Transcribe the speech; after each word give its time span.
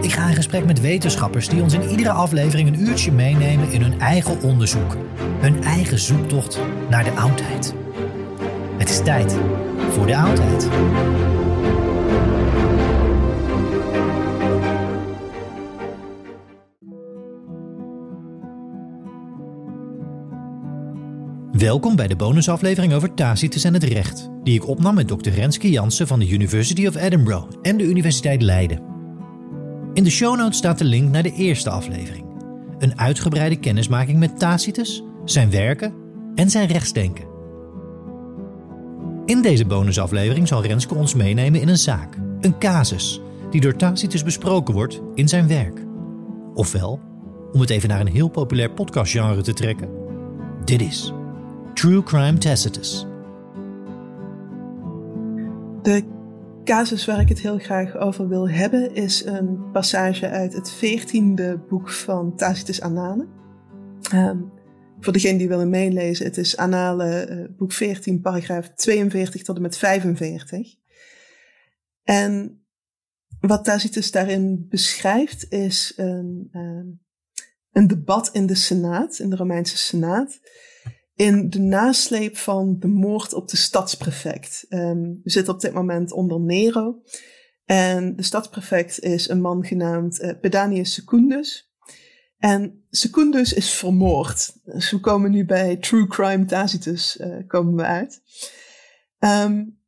Ik 0.00 0.12
ga 0.12 0.28
in 0.28 0.34
gesprek 0.34 0.64
met 0.64 0.80
wetenschappers 0.80 1.48
die 1.48 1.62
ons 1.62 1.74
in 1.74 1.88
iedere 1.88 2.10
aflevering 2.10 2.68
een 2.68 2.80
uurtje 2.80 3.12
meenemen 3.12 3.70
in 3.70 3.82
hun 3.82 4.00
eigen 4.00 4.42
onderzoek. 4.42 4.96
Hun 5.40 5.62
eigen 5.62 5.98
zoektocht 5.98 6.60
naar 6.90 7.04
de 7.04 7.10
oudheid. 7.10 7.74
Het 8.76 8.88
is 8.88 9.02
tijd 9.02 9.36
voor 9.90 10.06
de 10.06 10.16
oudheid. 10.16 10.68
Welkom 21.52 21.96
bij 21.96 22.06
de 22.06 22.16
bonusaflevering 22.16 22.92
over 22.92 23.14
Tacitus 23.14 23.64
en 23.64 23.74
het 23.74 23.84
recht, 23.84 24.28
die 24.42 24.54
ik 24.54 24.68
opnam 24.68 24.94
met 24.94 25.08
Dr. 25.08 25.30
Renske 25.30 25.70
Jansen 25.70 26.06
van 26.06 26.18
de 26.18 26.28
University 26.28 26.86
of 26.86 26.96
Edinburgh 26.96 27.46
en 27.62 27.76
de 27.76 27.84
Universiteit 27.84 28.42
Leiden. 28.42 28.87
In 29.98 30.04
de 30.04 30.10
show 30.10 30.36
notes 30.36 30.56
staat 30.56 30.78
de 30.78 30.84
link 30.84 31.10
naar 31.10 31.22
de 31.22 31.32
eerste 31.32 31.70
aflevering. 31.70 32.24
Een 32.78 32.98
uitgebreide 32.98 33.56
kennismaking 33.56 34.18
met 34.18 34.38
Tacitus, 34.38 35.02
zijn 35.24 35.50
werken 35.50 35.94
en 36.34 36.50
zijn 36.50 36.66
rechtsdenken. 36.66 37.24
In 39.24 39.42
deze 39.42 39.66
bonusaflevering 39.66 40.48
zal 40.48 40.62
Renske 40.62 40.94
ons 40.94 41.14
meenemen 41.14 41.60
in 41.60 41.68
een 41.68 41.78
zaak, 41.78 42.16
een 42.40 42.58
casus, 42.58 43.20
die 43.50 43.60
door 43.60 43.76
Tacitus 43.76 44.22
besproken 44.22 44.74
wordt 44.74 45.00
in 45.14 45.28
zijn 45.28 45.48
werk. 45.48 45.84
Ofwel, 46.54 47.00
om 47.52 47.60
het 47.60 47.70
even 47.70 47.88
naar 47.88 48.00
een 48.00 48.12
heel 48.12 48.28
populair 48.28 48.70
podcastgenre 48.70 49.42
te 49.42 49.52
trekken, 49.52 49.90
dit 50.64 50.80
is 50.80 51.12
True 51.74 52.02
Crime 52.02 52.38
Tacitus. 52.38 53.06
De 55.82 56.17
casus 56.68 57.04
waar 57.04 57.20
ik 57.20 57.28
het 57.28 57.40
heel 57.40 57.58
graag 57.58 57.96
over 57.96 58.28
wil 58.28 58.48
hebben 58.48 58.94
is 58.94 59.24
een 59.24 59.70
passage 59.72 60.28
uit 60.28 60.52
het 60.52 60.70
veertiende 60.70 61.58
boek 61.68 61.90
van 61.90 62.36
Tacitus 62.36 62.80
Annalen. 62.80 63.28
Ehm, 64.10 64.38
voor 65.00 65.12
degene 65.12 65.38
die 65.38 65.48
willen 65.48 65.70
meelezen, 65.70 66.24
het 66.26 66.36
is 66.36 66.56
Annalen 66.56 67.38
uh, 67.38 67.56
boek 67.56 67.72
14, 67.72 68.20
paragraaf 68.20 68.68
42 68.74 69.42
tot 69.42 69.56
en 69.56 69.62
met 69.62 69.78
45. 69.78 70.74
En 72.02 72.62
wat 73.40 73.64
Tacitus 73.64 74.10
daarin 74.10 74.66
beschrijft 74.68 75.52
is 75.52 75.92
een, 75.96 76.48
uh, 76.52 76.94
een 77.72 77.86
debat 77.86 78.30
in 78.32 78.46
de 78.46 78.54
Senaat, 78.54 79.18
in 79.18 79.30
de 79.30 79.36
Romeinse 79.36 79.76
Senaat, 79.76 80.40
in 81.18 81.50
de 81.50 81.58
nasleep 81.58 82.36
van 82.36 82.76
de 82.78 82.86
moord 82.86 83.32
op 83.32 83.48
de 83.48 83.56
stadsprefect. 83.56 84.66
Um, 84.68 85.20
we 85.22 85.30
zitten 85.30 85.54
op 85.54 85.60
dit 85.60 85.72
moment 85.72 86.12
onder 86.12 86.40
Nero. 86.40 87.02
En 87.64 88.16
de 88.16 88.22
stadsprefect 88.22 89.00
is 89.00 89.28
een 89.28 89.40
man 89.40 89.64
genaamd 89.64 90.20
uh, 90.20 90.32
Pedanius 90.40 90.92
Secundus. 90.92 91.72
En 92.38 92.84
Secundus 92.90 93.52
is 93.52 93.70
vermoord. 93.70 94.52
Dus 94.64 94.90
we 94.90 95.00
komen 95.00 95.30
nu 95.30 95.44
bij 95.44 95.76
True 95.76 96.06
Crime 96.06 96.44
Tacitus 96.44 97.16
uh, 97.16 97.36
komen 97.46 97.74
we 97.74 97.82
uit. 97.82 98.22
Um, 99.18 99.78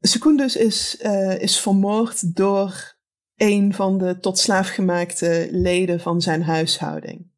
Secundus 0.00 0.56
is, 0.56 0.98
uh, 1.02 1.38
is 1.38 1.60
vermoord 1.60 2.36
door 2.36 2.96
een 3.36 3.74
van 3.74 3.98
de 3.98 4.18
tot 4.18 4.38
slaaf 4.38 4.68
gemaakte 4.68 5.48
leden 5.50 6.00
van 6.00 6.20
zijn 6.20 6.42
huishouding. 6.42 7.30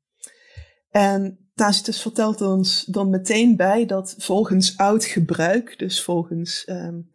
En 0.90 1.45
Tacitus 1.56 2.02
vertelt 2.02 2.40
ons 2.40 2.84
dan 2.84 3.10
meteen 3.10 3.56
bij 3.56 3.86
dat 3.86 4.14
volgens 4.18 4.76
oud 4.76 5.04
gebruik, 5.04 5.78
dus 5.78 6.02
volgens, 6.02 6.68
um, 6.68 7.10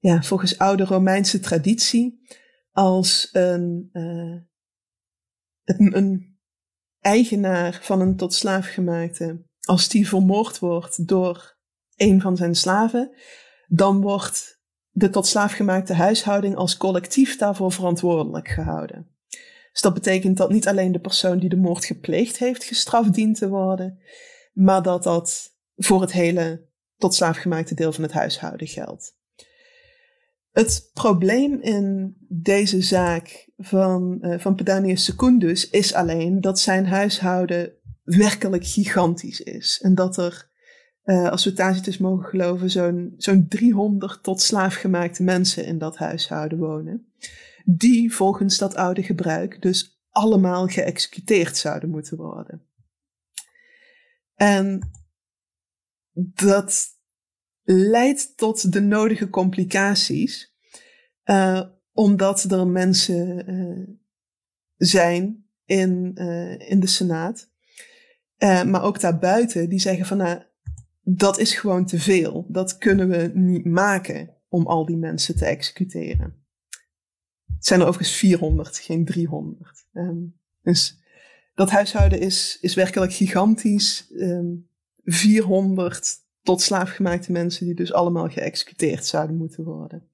ja, 0.00 0.22
volgens 0.22 0.58
oude 0.58 0.84
Romeinse 0.84 1.40
traditie, 1.40 2.26
als 2.72 3.28
een, 3.32 3.88
een, 3.92 5.96
een, 5.96 6.38
eigenaar 7.00 7.78
van 7.82 8.00
een 8.00 8.16
tot 8.16 8.34
slaaf 8.34 8.66
gemaakte, 8.66 9.44
als 9.60 9.88
die 9.88 10.08
vermoord 10.08 10.58
wordt 10.58 11.08
door 11.08 11.56
een 11.96 12.20
van 12.20 12.36
zijn 12.36 12.54
slaven, 12.54 13.16
dan 13.66 14.00
wordt 14.00 14.60
de 14.90 15.10
tot 15.10 15.26
slaaf 15.26 15.52
gemaakte 15.52 15.94
huishouding 15.94 16.56
als 16.56 16.76
collectief 16.76 17.36
daarvoor 17.36 17.72
verantwoordelijk 17.72 18.48
gehouden. 18.48 19.13
Dus 19.74 19.82
dat 19.82 19.94
betekent 19.94 20.36
dat 20.36 20.50
niet 20.50 20.68
alleen 20.68 20.92
de 20.92 21.00
persoon 21.00 21.38
die 21.38 21.48
de 21.48 21.56
moord 21.56 21.84
gepleegd 21.84 22.38
heeft 22.38 22.64
gestraft 22.64 23.14
dient 23.14 23.38
te 23.38 23.48
worden, 23.48 23.98
maar 24.52 24.82
dat 24.82 25.02
dat 25.02 25.56
voor 25.76 26.00
het 26.00 26.12
hele 26.12 26.66
tot 26.96 27.14
slaafgemaakte 27.14 27.74
deel 27.74 27.92
van 27.92 28.02
het 28.02 28.12
huishouden 28.12 28.66
geldt. 28.66 29.16
Het 30.50 30.90
probleem 30.92 31.60
in 31.60 32.16
deze 32.28 32.82
zaak 32.82 33.48
van, 33.56 34.18
uh, 34.20 34.38
van 34.38 34.54
Pedanius 34.54 35.04
Secundus 35.04 35.70
is 35.70 35.94
alleen 35.94 36.40
dat 36.40 36.60
zijn 36.60 36.86
huishouden 36.86 37.72
werkelijk 38.02 38.66
gigantisch 38.66 39.40
is. 39.40 39.80
En 39.82 39.94
dat 39.94 40.16
er, 40.16 40.50
uh, 41.04 41.28
als 41.28 41.44
we 41.44 41.52
Tacitus 41.52 41.98
mogen 41.98 42.24
geloven, 42.24 42.70
zo'n 42.70 43.14
zo'n 43.16 43.46
300 43.48 44.22
tot 44.22 44.40
slaafgemaakte 44.40 45.22
mensen 45.22 45.64
in 45.64 45.78
dat 45.78 45.96
huishouden 45.96 46.58
wonen 46.58 47.13
die 47.64 48.14
volgens 48.14 48.58
dat 48.58 48.74
oude 48.74 49.02
gebruik 49.02 49.62
dus 49.62 50.02
allemaal 50.10 50.66
geëxecuteerd 50.66 51.56
zouden 51.56 51.90
moeten 51.90 52.16
worden. 52.16 52.62
En 54.34 54.90
dat 56.14 56.86
leidt 57.62 58.36
tot 58.36 58.72
de 58.72 58.80
nodige 58.80 59.28
complicaties, 59.28 60.54
uh, 61.24 61.62
omdat 61.92 62.42
er 62.42 62.66
mensen 62.66 63.50
uh, 63.50 63.88
zijn 64.76 65.46
in, 65.64 66.10
uh, 66.14 66.70
in 66.70 66.80
de 66.80 66.86
Senaat, 66.86 67.52
maar 68.38 68.82
ook 68.82 69.00
daarbuiten, 69.00 69.68
die 69.68 69.78
zeggen 69.78 70.06
van 70.06 70.16
nou, 70.16 70.42
dat 71.02 71.38
is 71.38 71.54
gewoon 71.54 71.86
te 71.86 72.00
veel. 72.00 72.46
Dat 72.48 72.78
kunnen 72.78 73.08
we 73.08 73.30
niet 73.34 73.64
maken 73.64 74.36
om 74.48 74.66
al 74.66 74.86
die 74.86 74.96
mensen 74.96 75.36
te 75.36 75.44
executeren. 75.44 76.43
Het 77.56 77.66
zijn 77.66 77.80
er 77.80 77.86
overigens 77.86 78.16
400, 78.16 78.78
geen 78.78 79.04
300. 79.04 79.84
Um, 79.92 80.02
ehm, 80.02 80.16
dus 80.62 80.98
dat 81.54 81.70
huishouden 81.70 82.20
is, 82.20 82.58
is 82.60 82.74
werkelijk 82.74 83.12
gigantisch. 83.12 84.06
Um, 84.10 84.30
ehm, 84.30 85.14
400 85.14 86.16
tot 86.42 86.62
slaafgemaakte 86.62 87.32
mensen 87.32 87.66
die 87.66 87.74
dus 87.74 87.92
allemaal 87.92 88.28
geëxecuteerd 88.28 89.06
zouden 89.06 89.36
moeten 89.36 89.64
worden. 89.64 90.08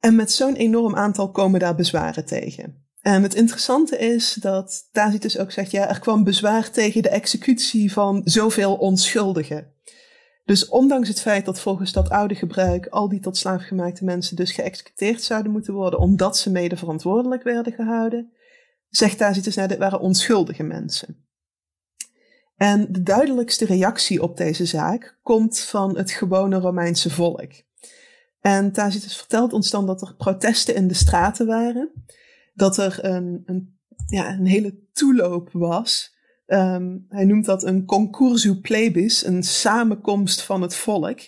En 0.00 0.16
met 0.16 0.32
zo'n 0.32 0.54
enorm 0.54 0.96
aantal 0.96 1.30
komen 1.30 1.60
daar 1.60 1.74
bezwaren 1.74 2.24
tegen. 2.24 2.86
En 3.00 3.22
het 3.22 3.34
interessante 3.34 3.98
is 3.98 4.34
dat 4.34 4.88
Tacitus 4.92 5.38
ook 5.38 5.50
zegt, 5.50 5.70
ja, 5.70 5.88
er 5.88 5.98
kwam 5.98 6.24
bezwaar 6.24 6.70
tegen 6.70 7.02
de 7.02 7.08
executie 7.08 7.92
van 7.92 8.20
zoveel 8.24 8.74
onschuldigen. 8.74 9.72
Dus 10.48 10.68
ondanks 10.68 11.08
het 11.08 11.20
feit 11.20 11.44
dat 11.44 11.60
volgens 11.60 11.92
dat 11.92 12.10
oude 12.10 12.34
gebruik 12.34 12.86
al 12.86 13.08
die 13.08 13.20
tot 13.20 13.36
slaaf 13.36 13.62
gemaakte 13.62 14.04
mensen 14.04 14.36
dus 14.36 14.52
geëxecuteerd 14.52 15.22
zouden 15.22 15.52
moeten 15.52 15.74
worden, 15.74 15.98
omdat 15.98 16.36
ze 16.38 16.50
mede 16.50 16.76
verantwoordelijk 16.76 17.42
werden 17.42 17.72
gehouden, 17.72 18.32
zegt 18.88 19.18
Tacitus, 19.18 19.54
nou, 19.54 19.68
dit 19.68 19.78
waren 19.78 20.00
onschuldige 20.00 20.62
mensen. 20.62 21.26
En 22.56 22.92
de 22.92 23.02
duidelijkste 23.02 23.64
reactie 23.64 24.22
op 24.22 24.36
deze 24.36 24.66
zaak 24.66 25.18
komt 25.22 25.60
van 25.60 25.96
het 25.96 26.10
gewone 26.10 26.58
Romeinse 26.58 27.10
volk. 27.10 27.52
En 28.40 28.72
Tacitus 28.72 29.16
vertelt 29.16 29.52
ons 29.52 29.70
dan 29.70 29.86
dat 29.86 30.02
er 30.02 30.14
protesten 30.14 30.74
in 30.74 30.88
de 30.88 30.94
straten 30.94 31.46
waren, 31.46 31.90
dat 32.54 32.76
er 32.76 33.04
een, 33.04 33.42
een, 33.46 33.78
ja, 34.06 34.32
een 34.32 34.46
hele 34.46 34.78
toeloop 34.92 35.48
was. 35.52 36.16
Um, 36.50 37.06
hij 37.08 37.24
noemt 37.24 37.44
dat 37.44 37.62
een 37.62 37.84
concursu 37.84 38.60
plebis, 38.60 39.26
een 39.26 39.42
samenkomst 39.42 40.42
van 40.42 40.62
het 40.62 40.74
volk, 40.74 41.20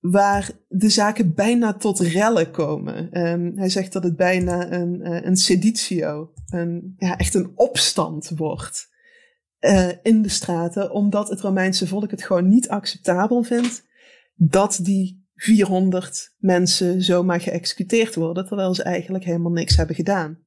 waar 0.00 0.50
de 0.68 0.88
zaken 0.88 1.34
bijna 1.34 1.72
tot 1.72 1.98
rellen 1.98 2.50
komen. 2.50 3.20
Um, 3.28 3.52
hij 3.56 3.68
zegt 3.68 3.92
dat 3.92 4.02
het 4.02 4.16
bijna 4.16 4.72
een, 4.72 5.00
uh, 5.00 5.24
een 5.24 5.36
seditio, 5.36 6.32
een, 6.46 6.94
ja, 6.96 7.16
echt 7.16 7.34
een 7.34 7.52
opstand 7.54 8.28
wordt 8.28 8.90
uh, 9.60 9.88
in 10.02 10.22
de 10.22 10.28
straten, 10.28 10.90
omdat 10.90 11.28
het 11.28 11.40
Romeinse 11.40 11.86
volk 11.86 12.10
het 12.10 12.24
gewoon 12.24 12.48
niet 12.48 12.68
acceptabel 12.68 13.42
vindt 13.42 13.84
dat 14.34 14.78
die 14.82 15.26
400 15.34 16.34
mensen 16.38 17.02
zomaar 17.02 17.40
geëxecuteerd 17.40 18.14
worden, 18.14 18.46
terwijl 18.46 18.74
ze 18.74 18.82
eigenlijk 18.82 19.24
helemaal 19.24 19.52
niks 19.52 19.76
hebben 19.76 19.96
gedaan. 19.96 20.38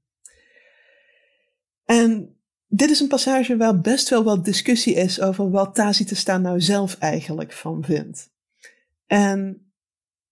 En 1.85 2.34
dit 2.75 2.89
is 2.89 2.99
een 2.99 3.07
passage 3.07 3.57
waar 3.57 3.81
best 3.81 4.09
wel 4.09 4.23
wat 4.23 4.45
discussie 4.45 4.93
is 4.93 5.21
over 5.21 5.49
wat 5.49 5.75
Tacitus 5.75 6.23
daar 6.23 6.41
nou 6.41 6.61
zelf 6.61 6.97
eigenlijk 6.99 7.53
van 7.53 7.83
vindt. 7.83 8.29
En 9.05 9.71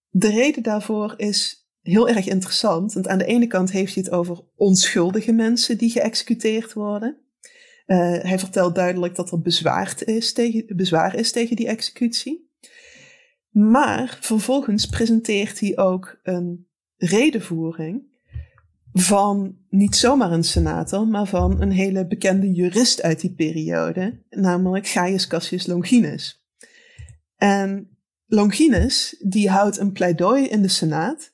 de 0.09 0.29
reden 0.29 0.63
daarvoor 0.63 1.13
is 1.17 1.67
heel 1.81 2.09
erg 2.09 2.27
interessant, 2.27 2.93
want 2.93 3.07
aan 3.07 3.17
de 3.17 3.25
ene 3.25 3.47
kant 3.47 3.71
heeft 3.71 3.93
hij 3.93 4.03
het 4.03 4.13
over 4.13 4.43
onschuldige 4.55 5.31
mensen 5.31 5.77
die 5.77 5.89
geëxecuteerd 5.89 6.73
worden. 6.73 7.17
Uh, 7.87 7.97
hij 8.21 8.39
vertelt 8.39 8.75
duidelijk 8.75 9.15
dat 9.15 9.31
er 9.31 9.41
is, 10.07 10.33
tegen, 10.33 10.75
bezwaar 10.75 11.15
is 11.15 11.31
tegen 11.31 11.55
die 11.55 11.67
executie. 11.67 12.51
Maar 13.49 14.17
vervolgens 14.21 14.85
presenteert 14.85 15.59
hij 15.59 15.77
ook 15.77 16.19
een 16.23 16.67
redenvoering 16.97 18.11
van 18.93 19.57
niet 19.69 19.95
zomaar 19.95 20.31
een 20.31 20.43
senator, 20.43 21.07
maar 21.07 21.25
van 21.25 21.61
een 21.61 21.71
hele 21.71 22.07
bekende 22.07 22.51
jurist 22.51 23.01
uit 23.01 23.21
die 23.21 23.33
periode, 23.33 24.23
namelijk 24.29 24.87
Gaius 24.87 25.27
Cassius 25.27 25.67
Longinus. 25.67 26.45
En 27.35 27.97
Longinus, 28.25 29.15
die 29.19 29.49
houdt 29.49 29.77
een 29.77 29.91
pleidooi 29.91 30.47
in 30.47 30.61
de 30.61 30.67
Senaat 30.67 31.31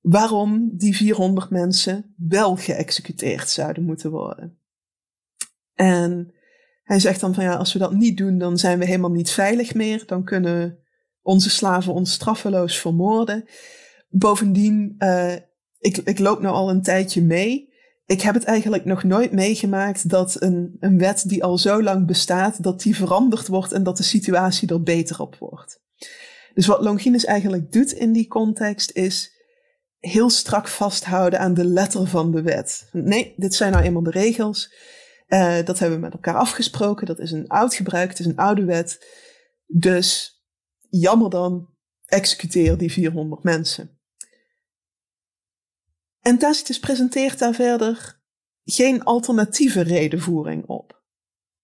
waarom 0.00 0.70
die 0.76 0.96
400 0.96 1.50
mensen 1.50 2.14
wel 2.16 2.56
geëxecuteerd 2.56 3.48
zouden 3.48 3.84
moeten 3.84 4.10
worden. 4.10 4.58
En 5.74 6.34
hij 6.82 7.00
zegt 7.00 7.20
dan 7.20 7.34
van 7.34 7.44
ja, 7.44 7.54
als 7.54 7.72
we 7.72 7.78
dat 7.78 7.92
niet 7.92 8.16
doen, 8.16 8.38
dan 8.38 8.58
zijn 8.58 8.78
we 8.78 8.84
helemaal 8.84 9.10
niet 9.10 9.30
veilig 9.30 9.74
meer. 9.74 10.02
Dan 10.06 10.24
kunnen 10.24 10.78
onze 11.22 11.50
slaven 11.50 11.94
ons 11.94 12.12
straffeloos 12.12 12.78
vermoorden. 12.78 13.44
Bovendien, 14.08 14.94
uh, 14.98 15.34
ik, 15.84 15.96
ik 15.96 16.18
loop 16.18 16.40
nou 16.40 16.54
al 16.54 16.70
een 16.70 16.82
tijdje 16.82 17.22
mee. 17.22 17.72
Ik 18.06 18.20
heb 18.20 18.34
het 18.34 18.44
eigenlijk 18.44 18.84
nog 18.84 19.02
nooit 19.02 19.32
meegemaakt 19.32 20.08
dat 20.08 20.36
een, 20.42 20.76
een 20.80 20.98
wet 20.98 21.28
die 21.28 21.44
al 21.44 21.58
zo 21.58 21.82
lang 21.82 22.06
bestaat, 22.06 22.62
dat 22.62 22.82
die 22.82 22.96
veranderd 22.96 23.48
wordt 23.48 23.72
en 23.72 23.82
dat 23.82 23.96
de 23.96 24.02
situatie 24.02 24.68
er 24.68 24.82
beter 24.82 25.20
op 25.20 25.36
wordt. 25.36 25.80
Dus 26.54 26.66
wat 26.66 26.82
Longinus 26.82 27.24
eigenlijk 27.24 27.72
doet 27.72 27.92
in 27.92 28.12
die 28.12 28.26
context 28.26 28.90
is 28.90 29.32
heel 29.98 30.30
strak 30.30 30.68
vasthouden 30.68 31.38
aan 31.38 31.54
de 31.54 31.64
letter 31.64 32.06
van 32.06 32.32
de 32.32 32.42
wet. 32.42 32.88
Nee, 32.92 33.34
dit 33.36 33.54
zijn 33.54 33.72
nou 33.72 33.84
eenmaal 33.84 34.02
de 34.02 34.10
regels. 34.10 34.74
Uh, 35.28 35.56
dat 35.64 35.78
hebben 35.78 35.98
we 35.98 36.04
met 36.04 36.12
elkaar 36.12 36.36
afgesproken. 36.36 37.06
Dat 37.06 37.18
is 37.18 37.30
een 37.30 37.48
oud 37.48 37.74
gebruik, 37.74 38.08
het 38.08 38.18
is 38.18 38.26
een 38.26 38.36
oude 38.36 38.64
wet. 38.64 39.06
Dus 39.66 40.42
jammer 40.90 41.30
dan, 41.30 41.68
executeer 42.06 42.78
die 42.78 42.92
400 42.92 43.42
mensen. 43.42 43.93
En 46.24 46.38
Tacitus 46.38 46.78
presenteert 46.78 47.38
daar 47.38 47.54
verder 47.54 48.20
geen 48.64 49.02
alternatieve 49.02 49.80
redenvoering 49.80 50.66
op. 50.66 51.02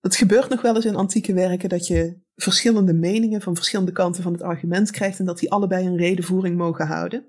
Het 0.01 0.17
gebeurt 0.17 0.49
nog 0.49 0.63
wel 0.63 0.75
eens 0.75 0.85
in 0.85 0.95
antieke 0.95 1.33
werken 1.33 1.69
dat 1.69 1.87
je 1.87 2.21
verschillende 2.35 2.93
meningen 2.93 3.41
van 3.41 3.55
verschillende 3.55 3.93
kanten 3.93 4.23
van 4.23 4.33
het 4.33 4.43
argument 4.43 4.91
krijgt 4.91 5.19
en 5.19 5.25
dat 5.25 5.39
die 5.39 5.51
allebei 5.51 5.87
een 5.87 5.97
redenvoering 5.97 6.57
mogen 6.57 6.87
houden. 6.87 7.27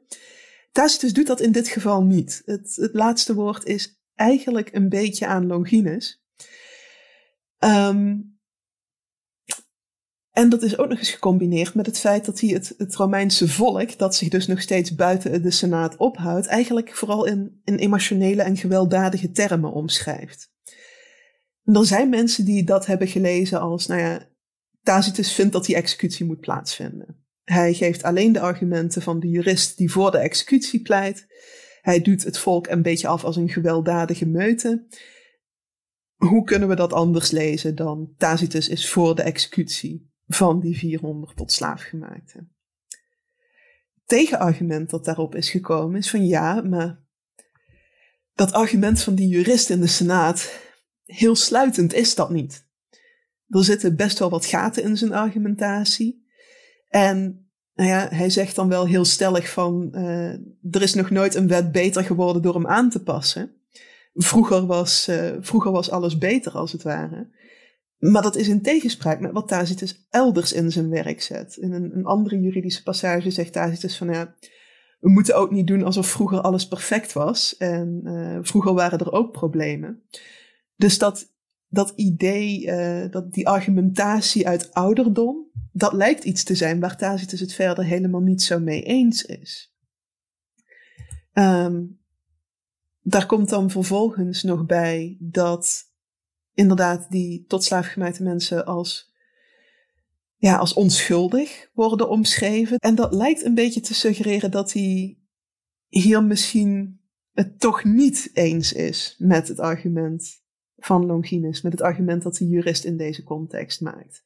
Tacitus 0.72 1.14
doet 1.14 1.28
dat 1.28 1.42
in 1.42 1.52
dit 1.52 1.68
geval 1.68 2.04
niet. 2.04 2.42
Het, 2.46 2.76
het 2.76 2.94
laatste 2.94 3.34
woord 3.34 3.66
is 3.66 4.02
eigenlijk 4.16 4.70
een 4.72 4.90
beetje 4.90 5.28
aan 5.28 5.48
Longinus. 5.48 6.24
Um, 7.60 8.31
en 10.32 10.50
dat 10.50 10.62
is 10.62 10.78
ook 10.78 10.90
nog 10.90 10.98
eens 10.98 11.12
gecombineerd 11.12 11.74
met 11.74 11.86
het 11.86 12.00
feit 12.00 12.26
dat 12.26 12.40
hij 12.40 12.50
het, 12.50 12.74
het 12.78 12.96
Romeinse 12.96 13.48
volk, 13.48 13.98
dat 13.98 14.16
zich 14.16 14.30
dus 14.30 14.48
nog 14.48 14.62
steeds 14.62 14.96
buiten 14.96 15.42
de 15.42 15.52
Senaat 15.52 15.98
ophoudt, 15.98 16.48
eigenlijk 16.48 16.96
vooral 16.96 17.26
in, 17.26 17.62
in 17.64 17.76
emotionele 17.76 18.42
en 18.42 18.58
gewelddadige 18.58 19.32
termen 19.32 19.72
omschrijft. 19.72 20.52
En 21.64 21.76
er 21.76 21.86
zijn 21.86 22.10
mensen 22.10 22.46
die 22.46 22.64
dat 22.64 22.86
hebben 22.86 23.08
gelezen 23.08 23.60
als, 23.60 23.88
nou 23.88 24.02
ja, 24.02 24.30
Tacitus 24.82 25.34
vindt 25.34 25.54
dat 25.54 25.66
die 25.66 25.76
executie 25.76 26.26
moet 26.26 26.40
plaatsvinden. 26.40 27.26
Hij 27.44 27.74
geeft 27.74 28.04
alleen 28.04 28.32
de 28.32 28.40
argumenten 28.40 29.02
van 29.02 29.20
de 29.20 29.28
jurist 29.28 29.78
die 29.78 29.92
voor 29.92 30.12
de 30.12 30.18
executie 30.18 30.82
pleit. 30.82 31.28
Hij 31.82 32.02
doet 32.02 32.24
het 32.24 32.38
volk 32.38 32.68
een 32.68 32.82
beetje 32.82 33.08
af 33.08 33.24
als 33.24 33.36
een 33.36 33.50
gewelddadige 33.50 34.26
meute. 34.26 34.88
Hoe 36.16 36.44
kunnen 36.44 36.68
we 36.68 36.76
dat 36.76 36.94
anders 36.94 37.32
lezen 37.32 37.76
dan 37.76 38.14
Tacitus 38.18 38.70
is 38.70 38.90
voor 38.90 39.16
de 39.16 39.22
executie? 39.22 40.11
Van 40.34 40.60
die 40.60 40.78
400 40.78 41.36
tot 41.36 41.52
slaafgemaakte. 41.52 42.48
Tegenargument 44.06 44.90
dat 44.90 45.06
daarop 45.06 45.36
is 45.36 45.50
gekomen 45.50 46.00
is 46.00 46.10
van 46.10 46.28
ja, 46.28 46.62
maar 46.62 47.00
dat 48.34 48.52
argument 48.52 49.02
van 49.02 49.16
die 49.16 49.28
jurist 49.28 49.70
in 49.70 49.80
de 49.80 49.88
Senaat, 49.88 50.60
heel 51.06 51.36
sluitend 51.36 51.94
is 51.94 52.16
dat 52.16 52.30
niet. 52.30 52.66
Er 53.48 53.64
zitten 53.64 53.96
best 53.96 54.20
wel 54.20 54.30
wat 54.30 54.46
gaten 54.46 54.84
in 54.84 54.98
zijn 54.98 55.14
argumentatie. 55.14 56.26
En 56.88 57.50
nou 57.74 57.90
ja, 57.90 58.08
hij 58.10 58.30
zegt 58.30 58.56
dan 58.56 58.70
wel 58.70 58.88
heel 58.88 59.06
stellig 59.06 59.50
van, 59.50 59.90
uh, 59.94 60.32
er 60.72 60.82
is 60.82 60.94
nog 60.94 61.10
nooit 61.10 61.36
een 61.36 61.48
wet 61.48 61.72
beter 61.72 62.04
geworden 62.04 62.42
door 62.42 62.54
hem 62.54 62.68
aan 62.68 62.90
te 62.90 63.04
passen. 63.04 63.56
Vroeger 64.14 64.66
was, 64.66 65.08
uh, 65.10 65.32
vroeger 65.40 65.72
was 65.72 65.90
alles 65.90 66.18
beter 66.18 66.52
als 66.52 66.72
het 66.72 66.84
ware. 66.84 67.30
Maar 68.02 68.22
dat 68.22 68.36
is 68.36 68.48
in 68.48 68.62
tegenspraak 68.62 69.20
met 69.20 69.32
wat 69.32 69.48
Tacitus 69.48 70.08
elders 70.10 70.54
in 70.54 70.72
zijn 70.72 70.90
werk 70.90 71.22
zet. 71.22 71.56
In 71.58 71.72
een, 71.72 71.96
een 71.96 72.06
andere 72.06 72.40
juridische 72.40 72.84
passage 72.84 73.32
zegt 73.32 73.54
Tacitus 73.54 73.98
van 73.98 74.14
ja, 74.14 74.36
we 75.00 75.10
moeten 75.10 75.36
ook 75.36 75.52
niet 75.52 75.68
doen 75.68 75.84
alsof 75.84 76.08
vroeger 76.08 76.42
alles 76.42 76.68
perfect 76.68 77.14
was. 77.14 77.58
En 77.58 78.02
uh, 78.04 78.40
vroeger 78.42 78.74
waren 78.74 79.00
er 79.00 79.12
ook 79.12 79.32
problemen. 79.32 80.04
Dus 80.76 80.98
dat, 80.98 81.34
dat 81.68 81.94
idee, 81.96 82.66
uh, 82.66 83.12
dat 83.12 83.34
die 83.34 83.48
argumentatie 83.48 84.48
uit 84.48 84.74
ouderdom, 84.74 85.50
dat 85.72 85.94
lijkt 85.94 86.24
iets 86.24 86.44
te 86.44 86.56
zijn 86.56 86.80
waar 86.80 86.98
Tacitus 86.98 87.40
het 87.40 87.54
verder 87.54 87.86
helemaal 87.86 88.22
niet 88.22 88.42
zo 88.42 88.60
mee 88.60 88.84
eens 88.84 89.24
is. 89.24 89.76
Um, 91.34 92.00
daar 93.02 93.26
komt 93.26 93.50
dan 93.50 93.70
vervolgens 93.70 94.44
nog 94.44 94.66
bij 94.66 95.18
dat 95.20 95.91
inderdaad 96.54 97.08
die 97.10 97.46
tot 97.48 97.64
slaafgemaakte 97.64 98.24
mensen 98.24 98.66
als, 98.66 99.14
ja, 100.38 100.58
als 100.58 100.74
onschuldig 100.74 101.70
worden 101.74 102.10
omschreven. 102.10 102.78
En 102.78 102.96
dat 102.96 103.14
lijkt 103.14 103.46
een 103.46 103.56
beetje 103.56 103.82
te 103.82 103.94
suggereren 103.94 104.52
dat 104.52 104.74
hij 104.74 105.18
hier 105.88 106.24
misschien 106.24 107.00
het 107.34 107.60
toch 107.60 107.84
niet 107.84 108.30
eens 108.34 108.74
is 108.74 109.16
met 109.18 109.48
het 109.48 109.60
argument 109.60 110.42
van 110.78 111.06
Longinus, 111.06 111.62
met 111.62 111.72
het 111.72 111.82
argument 111.82 112.24
dat 112.24 112.36
de 112.36 112.48
jurist 112.48 112.86
in 112.86 112.98
deze 112.98 113.24
context 113.24 113.82
maakt. 113.82 114.24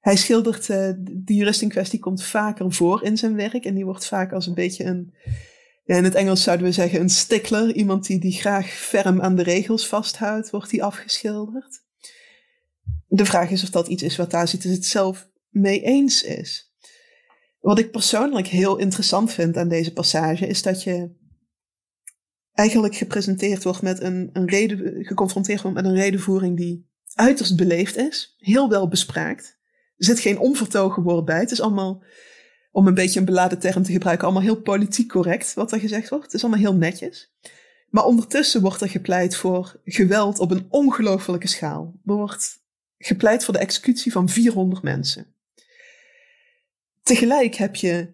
Hij 0.00 0.16
schildert, 0.16 0.68
uh, 0.68 0.90
de 0.98 1.34
jurist 1.34 1.62
in 1.62 1.68
kwestie 1.68 1.98
komt 1.98 2.22
vaker 2.22 2.72
voor 2.72 3.04
in 3.04 3.16
zijn 3.16 3.34
werk 3.34 3.64
en 3.64 3.74
die 3.74 3.84
wordt 3.84 4.06
vaak 4.06 4.32
als 4.32 4.46
een 4.46 4.54
beetje 4.54 4.84
een 4.84 5.14
in 5.86 6.04
het 6.04 6.14
Engels 6.14 6.42
zouden 6.42 6.66
we 6.66 6.72
zeggen 6.72 7.00
een 7.00 7.08
stickler, 7.08 7.72
iemand 7.72 8.06
die, 8.06 8.20
die 8.20 8.32
graag 8.32 8.66
ferm 8.66 9.20
aan 9.20 9.36
de 9.36 9.42
regels 9.42 9.86
vasthoudt, 9.86 10.50
wordt 10.50 10.70
die 10.70 10.84
afgeschilderd. 10.84 11.82
De 13.06 13.24
vraag 13.24 13.50
is 13.50 13.62
of 13.62 13.70
dat 13.70 13.88
iets 13.88 14.02
is 14.02 14.16
wat 14.16 14.30
Tacitus 14.30 14.70
het 14.70 14.84
zelf 14.84 15.28
mee 15.48 15.82
eens 15.82 16.22
is. 16.22 16.74
Wat 17.60 17.78
ik 17.78 17.90
persoonlijk 17.90 18.46
heel 18.46 18.76
interessant 18.76 19.32
vind 19.32 19.56
aan 19.56 19.68
deze 19.68 19.92
passage 19.92 20.46
is 20.46 20.62
dat 20.62 20.82
je 20.82 21.10
eigenlijk 22.52 22.94
gepresenteerd 22.94 23.64
wordt 23.64 23.82
met 23.82 24.00
een, 24.00 24.30
een 24.32 24.48
reden, 24.48 25.04
geconfronteerd 25.04 25.62
wordt 25.62 25.76
met 25.76 25.86
een 25.86 25.94
redenvoering 25.94 26.56
die 26.56 26.88
uiterst 27.14 27.56
beleefd 27.56 27.96
is, 27.96 28.34
heel 28.38 28.68
wel 28.68 28.88
bespraakt. 28.88 29.58
Er 29.96 30.04
zit 30.04 30.20
geen 30.20 30.38
onvertogen 30.38 31.02
woord 31.02 31.24
bij. 31.24 31.40
Het 31.40 31.50
is 31.50 31.60
allemaal, 31.60 32.04
om 32.76 32.86
een 32.86 32.94
beetje 32.94 33.18
een 33.18 33.26
beladen 33.26 33.58
term 33.58 33.82
te 33.82 33.92
gebruiken, 33.92 34.24
allemaal 34.24 34.42
heel 34.42 34.60
politiek 34.60 35.08
correct 35.08 35.54
wat 35.54 35.72
er 35.72 35.80
gezegd 35.80 36.08
wordt. 36.08 36.24
Het 36.24 36.34
is 36.34 36.42
allemaal 36.42 36.60
heel 36.60 36.74
netjes. 36.74 37.32
Maar 37.90 38.04
ondertussen 38.04 38.60
wordt 38.60 38.80
er 38.80 38.88
gepleit 38.88 39.36
voor 39.36 39.80
geweld 39.84 40.38
op 40.38 40.50
een 40.50 40.66
ongelofelijke 40.68 41.46
schaal. 41.46 41.94
Er 42.06 42.14
wordt 42.14 42.62
gepleit 42.98 43.44
voor 43.44 43.54
de 43.54 43.60
executie 43.60 44.12
van 44.12 44.28
400 44.28 44.82
mensen. 44.82 45.26
Tegelijk 47.02 47.54
heb 47.54 47.76
je 47.76 48.12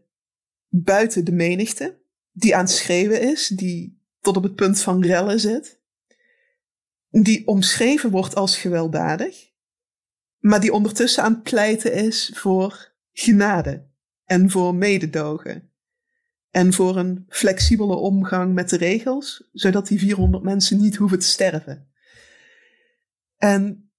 buiten 0.68 1.24
de 1.24 1.32
menigte, 1.32 1.98
die 2.32 2.56
aan 2.56 2.64
het 2.64 2.72
schreeuwen 2.72 3.20
is, 3.20 3.48
die 3.48 4.00
tot 4.20 4.36
op 4.36 4.42
het 4.42 4.54
punt 4.54 4.80
van 4.80 5.04
rellen 5.04 5.40
zit, 5.40 5.80
die 7.10 7.46
omschreven 7.46 8.10
wordt 8.10 8.34
als 8.34 8.56
gewelddadig, 8.56 9.50
maar 10.38 10.60
die 10.60 10.72
ondertussen 10.72 11.22
aan 11.22 11.32
het 11.32 11.42
pleiten 11.42 11.92
is 11.92 12.30
voor 12.34 12.92
genade 13.12 13.90
en 14.32 14.50
voor 14.50 14.74
mededogen. 14.74 15.70
En 16.50 16.72
voor 16.72 16.96
een 16.96 17.24
flexibele 17.28 17.94
omgang 17.94 18.54
met 18.54 18.68
de 18.68 18.76
regels, 18.76 19.48
zodat 19.52 19.86
die 19.86 19.98
400 19.98 20.42
mensen 20.42 20.80
niet 20.80 20.96
hoeven 20.96 21.18
te 21.18 21.26
sterven. 21.26 21.90
En 23.36 23.90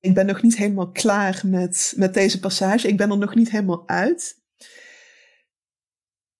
ik 0.00 0.14
ben 0.14 0.26
nog 0.26 0.42
niet 0.42 0.56
helemaal 0.56 0.90
klaar 0.90 1.42
met, 1.46 1.94
met 1.96 2.14
deze 2.14 2.40
passage. 2.40 2.88
Ik 2.88 2.96
ben 2.96 3.10
er 3.10 3.18
nog 3.18 3.34
niet 3.34 3.50
helemaal 3.50 3.88
uit. 3.88 4.42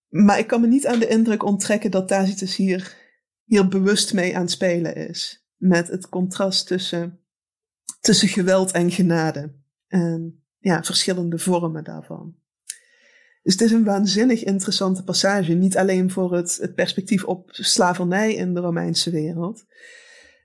Maar 0.09 0.39
ik 0.39 0.47
kan 0.47 0.61
me 0.61 0.67
niet 0.67 0.87
aan 0.87 0.99
de 0.99 1.09
indruk 1.09 1.43
onttrekken 1.43 1.91
dat 1.91 2.09
Tacitus 2.09 2.57
hier, 2.57 2.97
hier 3.45 3.69
bewust 3.69 4.13
mee 4.13 4.37
aan 4.37 4.43
het 4.43 4.51
spelen 4.51 4.97
is. 4.97 5.47
Met 5.57 5.89
het 5.89 6.09
contrast 6.09 6.67
tussen, 6.67 7.21
tussen 8.01 8.29
geweld 8.29 8.71
en 8.71 8.91
genade. 8.91 9.55
En 9.87 10.45
ja, 10.59 10.83
verschillende 10.83 11.39
vormen 11.39 11.85
daarvan. 11.85 12.41
Dus 13.43 13.53
het 13.53 13.63
is 13.63 13.73
een 13.73 13.85
waanzinnig 13.85 14.45
interessante 14.45 15.05
passage. 15.05 15.53
Niet 15.53 15.77
alleen 15.77 16.11
voor 16.11 16.35
het, 16.35 16.59
het 16.61 16.75
perspectief 16.75 17.25
op 17.25 17.49
slavernij 17.53 18.35
in 18.35 18.55
de 18.55 18.61
Romeinse 18.61 19.11
wereld. 19.11 19.65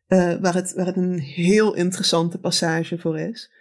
Uh, 0.07 0.35
waar, 0.35 0.53
het, 0.53 0.73
waar 0.73 0.85
het 0.85 0.95
een 0.95 1.19
heel 1.19 1.73
interessante 1.73 2.37
passage 2.37 2.97
voor 2.99 3.19
is. 3.19 3.51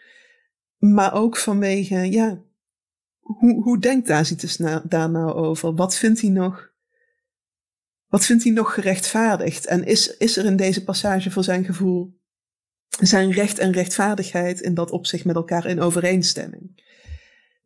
Maar 0.78 1.14
ook 1.14 1.36
vanwege, 1.36 2.10
ja, 2.10 2.42
hoe, 3.20 3.62
hoe 3.62 3.78
denkt 3.78 4.06
Tacitus 4.06 4.56
daar 4.84 5.10
nou 5.10 5.32
over? 5.32 5.74
Wat 5.74 5.96
vindt 5.96 6.20
hij 6.20 6.30
nog, 6.30 6.72
wat 8.06 8.24
vindt 8.24 8.44
hij 8.44 8.52
nog 8.52 8.74
gerechtvaardigd? 8.74 9.66
En 9.66 9.84
is, 9.84 10.16
is 10.16 10.36
er 10.36 10.44
in 10.44 10.56
deze 10.56 10.84
passage 10.84 11.30
voor 11.30 11.44
zijn 11.44 11.64
gevoel 11.64 12.14
zijn 13.00 13.30
recht 13.32 13.58
en 13.58 13.72
rechtvaardigheid 13.72 14.60
in 14.60 14.74
dat 14.74 14.90
opzicht 14.90 15.24
met 15.24 15.36
elkaar 15.36 15.66
in 15.66 15.80
overeenstemming? 15.80 16.85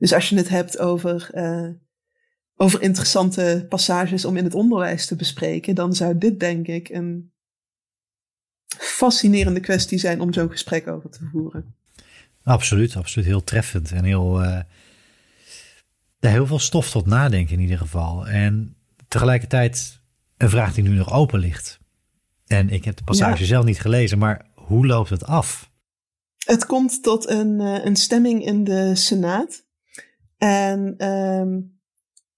Dus 0.01 0.13
als 0.13 0.29
je 0.29 0.37
het 0.37 0.49
hebt 0.49 0.79
over, 0.79 1.31
uh, 1.35 1.69
over 2.57 2.83
interessante 2.83 3.67
passages 3.69 4.25
om 4.25 4.37
in 4.37 4.45
het 4.45 4.55
onderwijs 4.55 5.07
te 5.07 5.17
bespreken, 5.17 5.75
dan 5.75 5.95
zou 5.95 6.19
dit 6.19 6.41
denk 6.41 6.67
ik 6.67 6.89
een 6.89 7.33
fascinerende 8.79 9.61
kwestie 9.61 9.99
zijn 9.99 10.21
om 10.21 10.33
zo'n 10.33 10.51
gesprek 10.51 10.87
over 10.87 11.11
te 11.11 11.29
voeren. 11.33 11.75
Absoluut, 12.43 12.97
absoluut. 12.97 13.27
Heel 13.27 13.45
treffend 13.45 13.93
en 13.93 14.05
heel, 14.05 14.43
uh, 14.43 14.61
heel 16.21 16.47
veel 16.47 16.59
stof 16.59 16.91
tot 16.91 17.07
nadenken 17.07 17.55
in 17.55 17.61
ieder 17.61 17.79
geval. 17.79 18.29
En 18.29 18.77
tegelijkertijd 19.09 20.01
een 20.37 20.51
vraag 20.51 20.75
die 20.75 20.85
nu 20.85 20.91
nog 20.91 21.13
open 21.13 21.39
ligt. 21.39 21.79
En 22.47 22.71
ik 22.71 22.85
heb 22.85 22.97
de 22.97 23.05
passage 23.05 23.45
zelf 23.45 23.65
niet 23.65 23.81
gelezen, 23.81 24.19
maar 24.19 24.47
hoe 24.55 24.87
loopt 24.87 25.11
het 25.11 25.25
af? 25.25 25.71
Het 26.39 26.67
komt 26.67 27.03
tot 27.03 27.29
een, 27.29 27.61
uh, 27.61 27.85
een 27.85 27.97
stemming 27.97 28.45
in 28.45 28.65
de 28.65 28.95
Senaat. 28.95 29.69
En 30.41 31.07
um, 31.09 31.81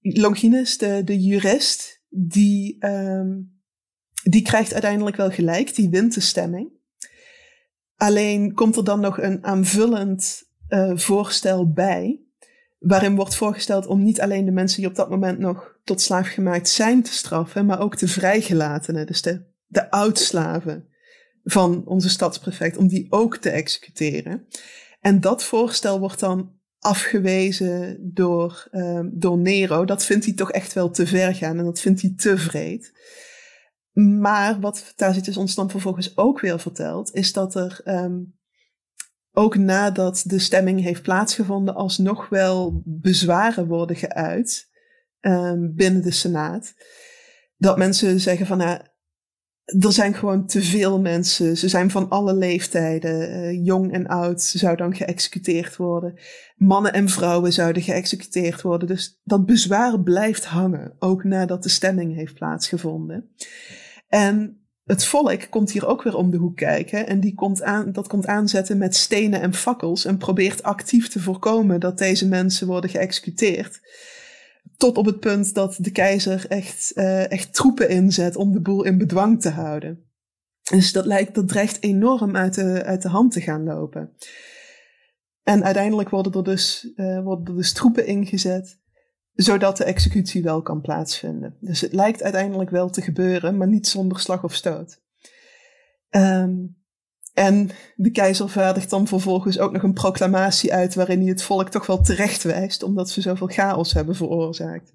Longinus, 0.00 0.78
de, 0.78 1.02
de 1.04 1.20
jurist, 1.20 2.02
die, 2.08 2.86
um, 2.86 3.60
die 4.22 4.42
krijgt 4.42 4.72
uiteindelijk 4.72 5.16
wel 5.16 5.30
gelijk, 5.30 5.74
die 5.74 5.90
wint 5.90 6.14
de 6.14 6.20
stemming. 6.20 6.70
Alleen 7.96 8.54
komt 8.54 8.76
er 8.76 8.84
dan 8.84 9.00
nog 9.00 9.20
een 9.20 9.44
aanvullend 9.44 10.50
uh, 10.68 10.96
voorstel 10.96 11.72
bij, 11.72 12.20
waarin 12.78 13.14
wordt 13.16 13.34
voorgesteld 13.34 13.86
om 13.86 14.02
niet 14.02 14.20
alleen 14.20 14.44
de 14.44 14.50
mensen 14.50 14.80
die 14.80 14.88
op 14.88 14.94
dat 14.96 15.10
moment 15.10 15.38
nog 15.38 15.78
tot 15.84 16.00
slaaf 16.00 16.28
gemaakt 16.28 16.68
zijn 16.68 17.02
te 17.02 17.12
straffen, 17.12 17.66
maar 17.66 17.80
ook 17.80 17.98
de 17.98 18.08
vrijgelatenen, 18.08 19.06
dus 19.06 19.22
de, 19.22 19.42
de 19.66 19.90
oudslaven 19.90 20.88
van 21.44 21.86
onze 21.86 22.08
stadsprefect, 22.08 22.76
om 22.76 22.88
die 22.88 23.06
ook 23.10 23.36
te 23.36 23.50
executeren. 23.50 24.46
En 25.00 25.20
dat 25.20 25.44
voorstel 25.44 25.98
wordt 25.98 26.20
dan 26.20 26.60
afgewezen 26.82 27.98
door, 28.14 28.68
um, 28.72 29.10
door 29.14 29.38
Nero. 29.38 29.84
Dat 29.84 30.04
vindt 30.04 30.24
hij 30.24 30.34
toch 30.34 30.50
echt 30.50 30.72
wel 30.72 30.90
te 30.90 31.06
ver 31.06 31.34
gaan 31.34 31.58
en 31.58 31.64
dat 31.64 31.80
vindt 31.80 32.00
hij 32.00 32.12
te 32.16 32.38
vreed. 32.38 32.92
Maar 33.92 34.60
wat 34.60 34.92
Tacitus 34.96 35.36
ons 35.36 35.54
dan 35.54 35.70
vervolgens 35.70 36.16
ook 36.16 36.40
weer 36.40 36.60
vertelt, 36.60 37.14
is 37.14 37.32
dat 37.32 37.54
er 37.54 37.80
um, 37.84 38.38
ook 39.32 39.56
nadat 39.56 40.22
de 40.26 40.38
stemming 40.38 40.80
heeft 40.80 41.02
plaatsgevonden, 41.02 41.74
alsnog 41.74 42.28
wel 42.28 42.82
bezwaren 42.84 43.66
worden 43.66 43.96
geuit 43.96 44.70
um, 45.20 45.74
binnen 45.74 46.02
de 46.02 46.10
Senaat. 46.10 46.74
Dat 47.56 47.76
mensen 47.76 48.20
zeggen 48.20 48.46
van, 48.46 48.58
nou, 48.58 48.80
er 49.64 49.92
zijn 49.92 50.14
gewoon 50.14 50.46
te 50.46 50.62
veel 50.62 51.00
mensen. 51.00 51.56
Ze 51.56 51.68
zijn 51.68 51.90
van 51.90 52.08
alle 52.08 52.34
leeftijden. 52.34 53.30
Uh, 53.30 53.64
jong 53.64 53.92
en 53.92 54.06
oud 54.06 54.42
zou 54.42 54.76
dan 54.76 54.94
geëxecuteerd 54.94 55.76
worden. 55.76 56.20
Mannen 56.56 56.92
en 56.92 57.08
vrouwen 57.08 57.52
zouden 57.52 57.82
geëxecuteerd 57.82 58.62
worden. 58.62 58.88
Dus 58.88 59.20
dat 59.24 59.46
bezwaar 59.46 60.00
blijft 60.00 60.44
hangen. 60.44 60.96
Ook 60.98 61.24
nadat 61.24 61.62
de 61.62 61.68
stemming 61.68 62.14
heeft 62.14 62.34
plaatsgevonden. 62.34 63.30
En 64.08 64.56
het 64.84 65.04
volk 65.04 65.50
komt 65.50 65.72
hier 65.72 65.86
ook 65.86 66.02
weer 66.02 66.16
om 66.16 66.30
de 66.30 66.36
hoek 66.36 66.56
kijken. 66.56 67.06
En 67.06 67.20
die 67.20 67.34
komt 67.34 67.62
aan, 67.62 67.92
dat 67.92 68.08
komt 68.08 68.26
aanzetten 68.26 68.78
met 68.78 68.96
stenen 68.96 69.40
en 69.40 69.54
fakkels. 69.54 70.04
En 70.04 70.18
probeert 70.18 70.62
actief 70.62 71.08
te 71.08 71.20
voorkomen 71.20 71.80
dat 71.80 71.98
deze 71.98 72.28
mensen 72.28 72.66
worden 72.66 72.90
geëxecuteerd. 72.90 73.80
Tot 74.76 74.98
op 74.98 75.06
het 75.06 75.20
punt 75.20 75.54
dat 75.54 75.76
de 75.80 75.90
keizer 75.90 76.46
echt, 76.48 76.92
uh, 76.94 77.30
echt 77.30 77.54
troepen 77.54 77.88
inzet 77.88 78.36
om 78.36 78.52
de 78.52 78.60
boel 78.60 78.84
in 78.84 78.98
bedwang 78.98 79.40
te 79.40 79.50
houden. 79.50 80.10
Dus 80.62 80.92
dat, 80.92 81.06
lijkt, 81.06 81.34
dat 81.34 81.48
dreigt 81.48 81.82
enorm 81.82 82.36
uit 82.36 82.54
de, 82.54 82.84
uit 82.84 83.02
de 83.02 83.08
hand 83.08 83.32
te 83.32 83.40
gaan 83.40 83.64
lopen. 83.64 84.16
En 85.42 85.64
uiteindelijk 85.64 86.08
worden 86.08 86.32
er 86.32 86.44
dus, 86.44 86.92
uh, 86.96 87.22
worden 87.22 87.46
er 87.46 87.54
dus 87.54 87.72
troepen 87.72 88.06
ingezet, 88.06 88.80
zodat 89.32 89.76
de 89.76 89.84
executie 89.84 90.42
wel 90.42 90.62
kan 90.62 90.80
plaatsvinden. 90.80 91.56
Dus 91.60 91.80
het 91.80 91.92
lijkt 91.92 92.22
uiteindelijk 92.22 92.70
wel 92.70 92.90
te 92.90 93.02
gebeuren, 93.02 93.56
maar 93.56 93.68
niet 93.68 93.86
zonder 93.86 94.20
slag 94.20 94.44
of 94.44 94.54
stoot. 94.54 95.00
Um, 96.10 96.81
en 97.32 97.70
de 97.96 98.10
keizer 98.10 98.48
vaardigt 98.48 98.90
dan 98.90 99.06
vervolgens 99.06 99.58
ook 99.58 99.72
nog 99.72 99.82
een 99.82 99.92
proclamatie 99.92 100.72
uit 100.72 100.94
waarin 100.94 101.20
hij 101.20 101.28
het 101.28 101.42
volk 101.42 101.68
toch 101.68 101.86
wel 101.86 102.00
terecht 102.00 102.42
wijst, 102.42 102.82
omdat 102.82 103.10
ze 103.10 103.20
zoveel 103.20 103.46
chaos 103.46 103.92
hebben 103.92 104.16
veroorzaakt. 104.16 104.92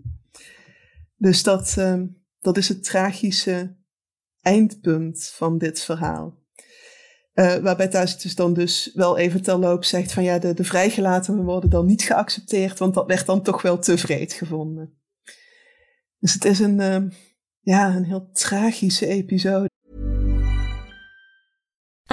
Dus 1.15 1.44
dat, 1.44 1.75
uh, 1.79 2.01
dat 2.39 2.58
is 2.58 2.70
het 2.70 2.84
tragische 2.84 3.75
eindpunt 4.41 5.32
van 5.34 5.58
dit 5.58 5.82
verhaal. 5.82 6.46
Uh, 7.34 7.56
waarbij 7.56 7.88
Tacitus 7.88 8.36
dan 8.36 8.53
dus 8.53 8.91
wel 8.94 9.17
even 9.17 9.41
terloop 9.41 9.84
zegt 9.84 10.12
van 10.12 10.24
ja, 10.24 10.39
de, 10.39 10.53
de 10.53 10.63
vrijgelatenen 10.63 11.46
worden 11.46 11.70
dan 11.70 11.86
niet 11.86 12.03
geaccepteerd, 12.03 12.79
want 12.79 12.94
dat 12.94 13.08
werd 13.08 13.25
dan 13.25 13.41
toch 13.41 13.62
wel 13.62 13.79
te 13.79 13.98
vreed 13.98 14.34
gevonden. 14.34 15.00
Dus 16.20 16.34
het 16.34 16.46
is 16.46 16.60
een, 16.60 16.79
uh, 16.79 17.12
ja, 17.60 17.96
een 17.96 18.06
heel 18.06 18.29
tragische 18.32 19.08
episode. 19.08 19.70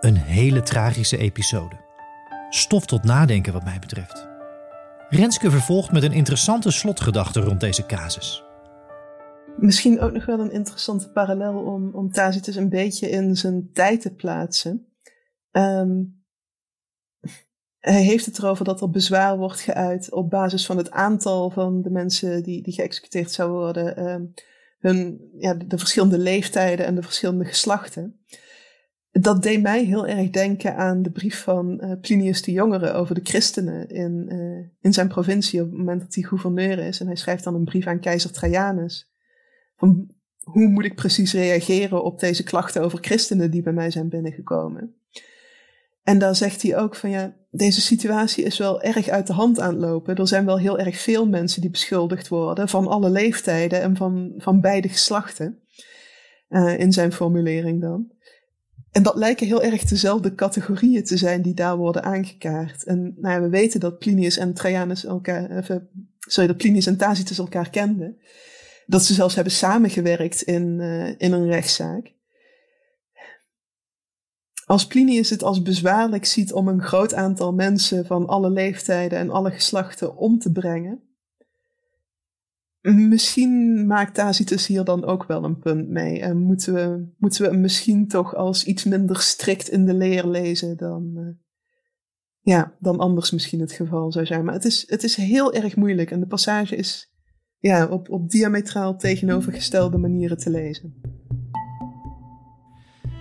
Een 0.00 0.16
hele 0.16 0.62
tragische 0.62 1.16
episode. 1.16 1.76
Stof 2.50 2.86
tot 2.86 3.04
nadenken 3.04 3.52
wat 3.52 3.64
mij 3.64 3.78
betreft. 3.78 4.28
Renske 5.08 5.50
vervolgt 5.50 5.92
met 5.92 6.02
een 6.02 6.12
interessante 6.12 6.70
slotgedachte 6.70 7.40
rond 7.40 7.60
deze 7.60 7.86
casus. 7.86 8.44
Misschien 9.56 10.00
ook 10.00 10.12
nog 10.12 10.24
wel 10.26 10.40
een 10.40 10.52
interessante 10.52 11.10
parallel 11.10 11.54
om, 11.54 11.94
om 11.94 12.10
Tacitus 12.10 12.56
een 12.56 12.68
beetje 12.68 13.10
in 13.10 13.36
zijn 13.36 13.70
tijd 13.72 14.00
te 14.00 14.14
plaatsen. 14.14 14.86
Ehm, 15.50 16.00
hij 17.78 18.02
heeft 18.02 18.26
het 18.26 18.38
erover 18.38 18.64
dat 18.64 18.80
er 18.80 18.90
bezwaar 18.90 19.38
wordt 19.38 19.60
geuit 19.60 20.12
op 20.12 20.30
basis 20.30 20.66
van 20.66 20.76
het 20.76 20.90
aantal 20.90 21.50
van 21.50 21.82
de 21.82 21.90
mensen 21.90 22.42
die, 22.42 22.62
die 22.62 22.74
geëxecuteerd 22.74 23.30
zouden 23.30 23.58
worden, 23.58 23.96
ehm, 23.96 24.24
hun, 24.82 25.30
ja, 25.38 25.54
de 25.54 25.78
verschillende 25.78 26.18
leeftijden 26.18 26.86
en 26.86 26.94
de 26.94 27.02
verschillende 27.02 27.44
geslachten 27.44 28.20
dat 29.12 29.42
deed 29.42 29.62
mij 29.62 29.84
heel 29.84 30.06
erg 30.06 30.30
denken 30.30 30.76
aan 30.76 31.02
de 31.02 31.10
brief 31.10 31.42
van 31.42 31.80
uh, 31.80 31.92
Plinius 32.00 32.42
de 32.42 32.52
Jongere 32.52 32.92
over 32.92 33.14
de 33.14 33.20
christenen 33.24 33.88
in, 33.88 34.26
uh, 34.28 34.66
in 34.80 34.92
zijn 34.92 35.08
provincie 35.08 35.62
op 35.62 35.68
het 35.68 35.78
moment 35.78 36.00
dat 36.00 36.14
hij 36.14 36.24
gouverneur 36.24 36.78
is. 36.78 37.00
En 37.00 37.06
hij 37.06 37.16
schrijft 37.16 37.44
dan 37.44 37.54
een 37.54 37.64
brief 37.64 37.86
aan 37.86 38.00
keizer 38.00 38.32
Trajanus. 38.32 39.12
Van 39.76 40.10
hoe 40.42 40.68
moet 40.68 40.84
ik 40.84 40.94
precies 40.94 41.32
reageren 41.32 42.04
op 42.04 42.20
deze 42.20 42.42
klachten 42.42 42.82
over 42.82 42.98
christenen 43.00 43.50
die 43.50 43.62
bij 43.62 43.72
mij 43.72 43.90
zijn 43.90 44.08
binnengekomen? 44.08 44.94
En 46.02 46.18
daar 46.18 46.36
zegt 46.36 46.62
hij 46.62 46.76
ook 46.76 46.96
van 46.96 47.10
ja, 47.10 47.34
deze 47.50 47.80
situatie 47.80 48.44
is 48.44 48.58
wel 48.58 48.82
erg 48.82 49.08
uit 49.08 49.26
de 49.26 49.32
hand 49.32 49.60
aan 49.60 49.70
het 49.70 49.80
lopen. 49.80 50.16
Er 50.16 50.28
zijn 50.28 50.44
wel 50.44 50.58
heel 50.58 50.78
erg 50.78 50.98
veel 50.98 51.28
mensen 51.28 51.60
die 51.60 51.70
beschuldigd 51.70 52.28
worden 52.28 52.68
van 52.68 52.86
alle 52.86 53.10
leeftijden 53.10 53.82
en 53.82 53.96
van, 53.96 54.32
van 54.36 54.60
beide 54.60 54.88
geslachten. 54.88 55.58
Uh, 56.48 56.78
in 56.78 56.92
zijn 56.92 57.12
formulering 57.12 57.80
dan. 57.80 58.10
En 58.90 59.02
dat 59.02 59.16
lijken 59.16 59.46
heel 59.46 59.62
erg 59.62 59.84
dezelfde 59.84 60.34
categorieën 60.34 61.04
te 61.04 61.16
zijn 61.16 61.42
die 61.42 61.54
daar 61.54 61.76
worden 61.76 62.02
aangekaart. 62.02 62.84
En 62.84 63.14
nou 63.16 63.34
ja, 63.34 63.40
we 63.40 63.48
weten 63.48 63.80
dat 63.80 63.98
Plinius 63.98 64.36
en 64.36 64.54
Trajanus 64.54 65.04
elkaar, 65.04 65.50
even, 65.50 65.88
sorry, 66.18 66.48
dat 66.48 66.56
Plinius 66.56 66.86
en 66.86 66.96
Tacitus 66.96 67.38
elkaar 67.38 67.70
kenden. 67.70 68.16
Dat 68.86 69.04
ze 69.04 69.14
zelfs 69.14 69.34
hebben 69.34 69.52
samengewerkt 69.52 70.42
in, 70.42 70.78
uh, 70.80 71.08
in 71.08 71.32
een 71.32 71.46
rechtszaak. 71.46 72.12
Als 74.72 74.86
Plinius 74.86 75.30
het 75.30 75.42
als 75.42 75.62
bezwaarlijk 75.62 76.24
ziet 76.24 76.52
om 76.52 76.68
een 76.68 76.82
groot 76.82 77.14
aantal 77.14 77.52
mensen 77.52 78.06
van 78.06 78.26
alle 78.26 78.50
leeftijden 78.50 79.18
en 79.18 79.30
alle 79.30 79.50
geslachten 79.50 80.16
om 80.16 80.38
te 80.38 80.52
brengen, 80.52 81.02
Misschien 82.82 83.86
maakt 83.86 84.14
Tacitus 84.14 84.66
hier 84.66 84.84
dan 84.84 85.04
ook 85.04 85.24
wel 85.24 85.44
een 85.44 85.58
punt 85.58 85.88
mee. 85.88 86.20
En 86.20 86.38
moeten 86.38 86.74
we, 86.74 87.12
moeten 87.18 87.42
we 87.42 87.48
hem 87.48 87.60
misschien 87.60 88.08
toch 88.08 88.34
als 88.34 88.64
iets 88.64 88.84
minder 88.84 89.20
strikt 89.20 89.68
in 89.68 89.84
de 89.84 89.94
leer 89.94 90.26
lezen 90.26 90.76
dan, 90.76 91.12
uh, 91.16 91.28
ja, 92.40 92.76
dan 92.78 92.98
anders 92.98 93.30
misschien 93.30 93.60
het 93.60 93.72
geval 93.72 94.12
zou 94.12 94.26
zijn. 94.26 94.44
Maar 94.44 94.54
het 94.54 94.64
is, 94.64 94.84
het 94.86 95.02
is 95.02 95.16
heel 95.16 95.52
erg 95.52 95.76
moeilijk 95.76 96.10
en 96.10 96.20
de 96.20 96.26
passage 96.26 96.76
is 96.76 97.12
ja, 97.58 97.86
op, 97.86 98.10
op 98.10 98.30
diametraal 98.30 98.96
tegenovergestelde 98.96 99.98
manieren 99.98 100.38
te 100.38 100.50
lezen. 100.50 100.94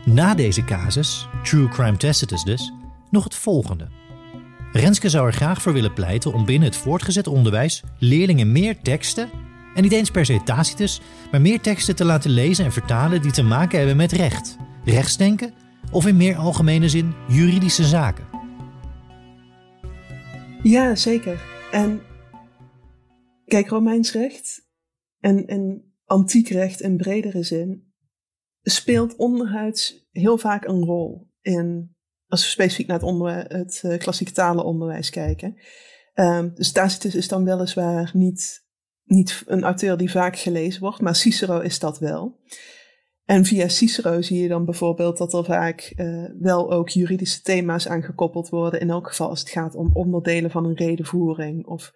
Na 0.06 0.36
deze 0.36 0.64
casus, 0.64 1.28
True 1.44 1.68
Crime 1.68 1.98
Tacitus 1.98 2.44
dus, 2.44 2.74
nog 3.10 3.24
het 3.24 3.36
volgende. 3.36 3.88
Renske 4.72 5.10
zou 5.10 5.28
er 5.28 5.34
graag 5.34 5.62
voor 5.62 5.74
willen 5.74 5.94
pleiten 5.94 6.34
om 6.34 6.46
binnen 6.46 6.68
het 6.68 6.78
voortgezet 6.78 7.28
onderwijs 7.28 7.84
leerlingen 8.00 8.52
meer 8.52 8.82
teksten 8.82 9.30
en 9.76 9.84
niet 9.84 9.92
eens 9.92 10.12
per 10.12 10.26
se 10.26 10.44
Tacitus, 10.44 11.02
maar 11.32 11.42
meer 11.42 11.62
teksten 11.62 11.96
te 11.96 12.06
laten 12.06 12.32
lezen 12.32 12.66
en 12.66 12.72
vertalen 12.72 13.22
die 13.22 13.32
te 13.32 13.44
maken 13.44 13.78
hebben 13.78 13.98
met 13.98 14.12
recht, 14.12 14.58
rechtsdenken 14.86 15.54
of 15.92 16.08
in 16.08 16.18
meer 16.18 16.36
algemene 16.36 16.90
zin 16.90 17.14
juridische 17.28 17.84
zaken. 17.84 18.26
Ja, 20.64 20.96
zeker. 20.96 21.42
En 21.72 22.02
kijk, 23.46 23.70
Romeins 23.70 24.12
recht 24.12 24.68
en, 25.20 25.46
en 25.48 25.94
antiek 26.06 26.50
recht 26.50 26.82
in 26.82 26.98
bredere 26.98 27.44
zin 27.44 27.91
speelt 28.62 29.16
onderhuids 29.16 30.08
heel 30.12 30.38
vaak 30.38 30.66
een 30.66 30.84
rol 30.84 31.28
in, 31.42 31.96
als 32.28 32.44
we 32.44 32.50
specifiek 32.50 32.88
naar 32.88 33.00
het, 33.00 33.06
onder, 33.06 33.46
het 33.48 33.82
uh, 33.86 33.98
klassieke 33.98 34.34
talenonderwijs 34.34 35.10
kijken. 35.10 35.56
Um, 36.14 36.52
dus 36.56 36.72
Tacitus 36.72 37.16
is 37.16 37.28
dan 37.28 37.46
weliswaar 37.46 38.12
niet 38.14 38.70
niet 39.12 39.44
een 39.46 39.64
auteur 39.64 39.98
die 39.98 40.12
vaak 40.12 40.38
gelezen 40.38 40.82
wordt, 40.82 41.02
maar 41.02 41.16
Cicero 41.16 41.60
is 41.60 41.80
dat 41.80 42.00
wel. 42.00 42.40
En 43.26 43.46
via 43.46 43.68
Cicero 43.68 44.22
zie 44.22 44.42
je 44.42 44.48
dan 44.48 44.66
bijvoorbeeld 44.66 45.18
dat 45.18 45.34
er 45.34 45.46
vaak 45.46 45.94
uh, 45.96 46.26
wel 46.40 46.72
ook 46.72 46.90
juridische 46.90 47.42
thema's 47.42 47.88
aangekoppeld 47.88 48.50
worden. 48.50 48.80
In 48.80 48.90
elk 48.90 49.08
geval 49.08 49.30
als 49.30 49.40
het 49.40 49.50
gaat 49.50 49.76
om 49.76 49.90
onderdelen 49.94 50.52
van 50.52 50.66
een 50.66 50.76
redenvoering 50.76 51.66
of 51.66 51.94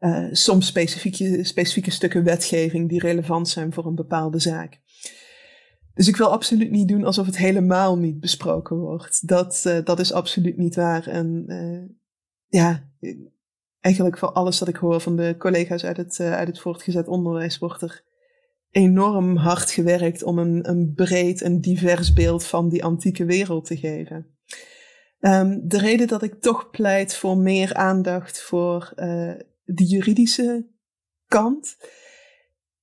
uh, 0.00 0.26
soms 0.32 0.66
specifieke, 0.66 1.44
specifieke 1.44 1.90
stukken 1.90 2.24
wetgeving 2.24 2.88
die 2.88 3.00
relevant 3.00 3.48
zijn 3.48 3.72
voor 3.72 3.86
een 3.86 3.94
bepaalde 3.94 4.38
zaak. 4.38 4.80
Dus 5.98 6.08
ik 6.08 6.16
wil 6.16 6.32
absoluut 6.32 6.70
niet 6.70 6.88
doen 6.88 7.04
alsof 7.04 7.26
het 7.26 7.36
helemaal 7.36 7.98
niet 7.98 8.20
besproken 8.20 8.76
wordt. 8.76 9.28
Dat, 9.28 9.64
uh, 9.66 9.78
dat 9.84 9.98
is 9.98 10.12
absoluut 10.12 10.56
niet 10.56 10.74
waar. 10.74 11.06
En 11.06 11.44
ja, 12.46 12.90
eigenlijk 13.80 14.18
voor 14.18 14.32
alles 14.32 14.58
wat 14.58 14.68
ik 14.68 14.76
hoor 14.76 15.00
van 15.00 15.16
de 15.16 15.34
collega's 15.38 15.84
uit 15.84 15.96
het, 15.96 16.18
uh, 16.18 16.32
uit 16.32 16.48
het 16.48 16.60
voortgezet 16.60 17.08
onderwijs 17.08 17.58
wordt 17.58 17.82
er 17.82 18.04
enorm 18.70 19.36
hard 19.36 19.70
gewerkt 19.70 20.22
om 20.22 20.38
een, 20.38 20.68
een 20.68 20.92
breed 20.94 21.42
en 21.42 21.60
divers 21.60 22.12
beeld 22.12 22.44
van 22.44 22.68
die 22.68 22.84
antieke 22.84 23.24
wereld 23.24 23.64
te 23.64 23.76
geven. 23.76 24.38
Um, 25.20 25.68
de 25.68 25.78
reden 25.78 26.06
dat 26.06 26.22
ik 26.22 26.40
toch 26.40 26.70
pleit 26.70 27.14
voor 27.14 27.36
meer 27.36 27.74
aandacht 27.74 28.42
voor 28.42 28.92
de 29.64 29.84
juridische 29.84 30.66
kant, 31.26 31.76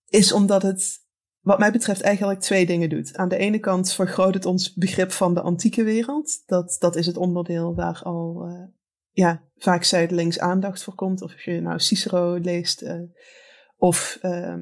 is 0.10 0.32
omdat 0.32 0.62
het, 0.62 1.05
wat 1.46 1.60
mij 1.60 1.72
betreft, 1.72 2.02
eigenlijk 2.02 2.40
twee 2.40 2.66
dingen 2.66 2.90
doet. 2.90 3.18
Aan 3.18 3.30
de 3.30 3.38
ene 3.38 3.60
kant 3.60 3.94
vergroot 3.94 4.34
het 4.34 4.46
ons 4.46 4.74
begrip 4.74 5.12
van 5.12 5.34
de 5.34 5.42
antieke 5.42 5.84
wereld. 5.84 6.44
Dat, 6.46 6.76
dat 6.80 6.96
is 6.96 7.06
het 7.06 7.18
onderdeel 7.18 7.76
waar 7.76 8.02
al 8.04 8.48
uh, 8.48 8.64
ja, 9.12 9.44
vaak 9.58 9.84
zijdelings 9.84 10.40
aandacht 10.40 10.84
voor 10.84 10.96
komt. 10.96 11.22
Of 11.22 11.42
je 11.42 11.62
nou 11.62 11.80
Cicero 11.80 12.36
leest, 12.36 12.82
uh, 12.82 13.02
of 13.78 14.20
uh, 14.22 14.56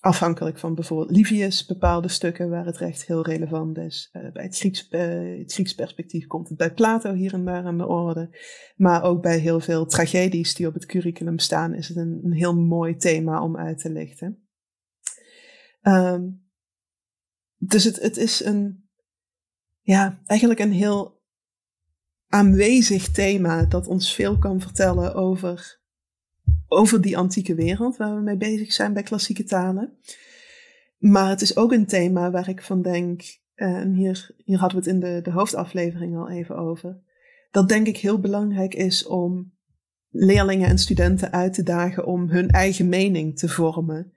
afhankelijk 0.00 0.58
van 0.58 0.74
bijvoorbeeld 0.74 1.10
Livius, 1.10 1.66
bepaalde 1.66 2.08
stukken 2.08 2.50
waar 2.50 2.66
het 2.66 2.78
recht 2.78 3.06
heel 3.06 3.24
relevant 3.24 3.78
is. 3.78 4.10
Uh, 4.12 4.32
bij 4.32 4.44
het 4.44 4.58
Grieks, 4.58 4.86
het 4.90 5.52
Grieks 5.52 5.74
perspectief 5.74 6.26
komt 6.26 6.48
het 6.48 6.58
bij 6.58 6.72
Plato 6.72 7.12
hier 7.12 7.32
en 7.32 7.44
daar 7.44 7.64
aan 7.64 7.78
de 7.78 7.86
orde. 7.86 8.38
Maar 8.76 9.02
ook 9.02 9.22
bij 9.22 9.38
heel 9.38 9.60
veel 9.60 9.86
tragedies 9.86 10.54
die 10.54 10.66
op 10.66 10.74
het 10.74 10.86
curriculum 10.86 11.38
staan, 11.38 11.74
is 11.74 11.88
het 11.88 11.96
een, 11.96 12.20
een 12.24 12.32
heel 12.32 12.56
mooi 12.56 12.96
thema 12.96 13.42
om 13.42 13.56
uit 13.56 13.78
te 13.78 13.90
lichten. 13.90 14.43
Um, 15.86 16.42
dus 17.56 17.84
het, 17.84 18.00
het 18.00 18.16
is 18.16 18.44
een, 18.44 18.84
ja, 19.80 20.20
eigenlijk 20.26 20.60
een 20.60 20.72
heel 20.72 21.22
aanwezig 22.28 23.10
thema 23.10 23.64
dat 23.64 23.86
ons 23.86 24.14
veel 24.14 24.38
kan 24.38 24.60
vertellen 24.60 25.14
over, 25.14 25.80
over 26.68 27.00
die 27.00 27.16
antieke 27.16 27.54
wereld 27.54 27.96
waar 27.96 28.14
we 28.14 28.20
mee 28.20 28.36
bezig 28.36 28.72
zijn 28.72 28.92
bij 28.92 29.02
klassieke 29.02 29.44
talen. 29.44 29.98
Maar 30.98 31.28
het 31.28 31.40
is 31.40 31.56
ook 31.56 31.72
een 31.72 31.86
thema 31.86 32.30
waar 32.30 32.48
ik 32.48 32.62
van 32.62 32.82
denk, 32.82 33.22
en 33.54 33.92
hier, 33.92 34.30
hier 34.44 34.58
hadden 34.58 34.82
we 34.82 34.84
het 34.84 34.94
in 34.94 35.00
de, 35.00 35.20
de 35.22 35.30
hoofdaflevering 35.30 36.16
al 36.16 36.30
even 36.30 36.56
over, 36.56 37.02
dat 37.50 37.68
denk 37.68 37.86
ik 37.86 37.96
heel 37.96 38.20
belangrijk 38.20 38.74
is 38.74 39.06
om 39.06 39.52
leerlingen 40.10 40.68
en 40.68 40.78
studenten 40.78 41.32
uit 41.32 41.54
te 41.54 41.62
dagen 41.62 42.06
om 42.06 42.28
hun 42.28 42.48
eigen 42.48 42.88
mening 42.88 43.38
te 43.38 43.48
vormen 43.48 44.12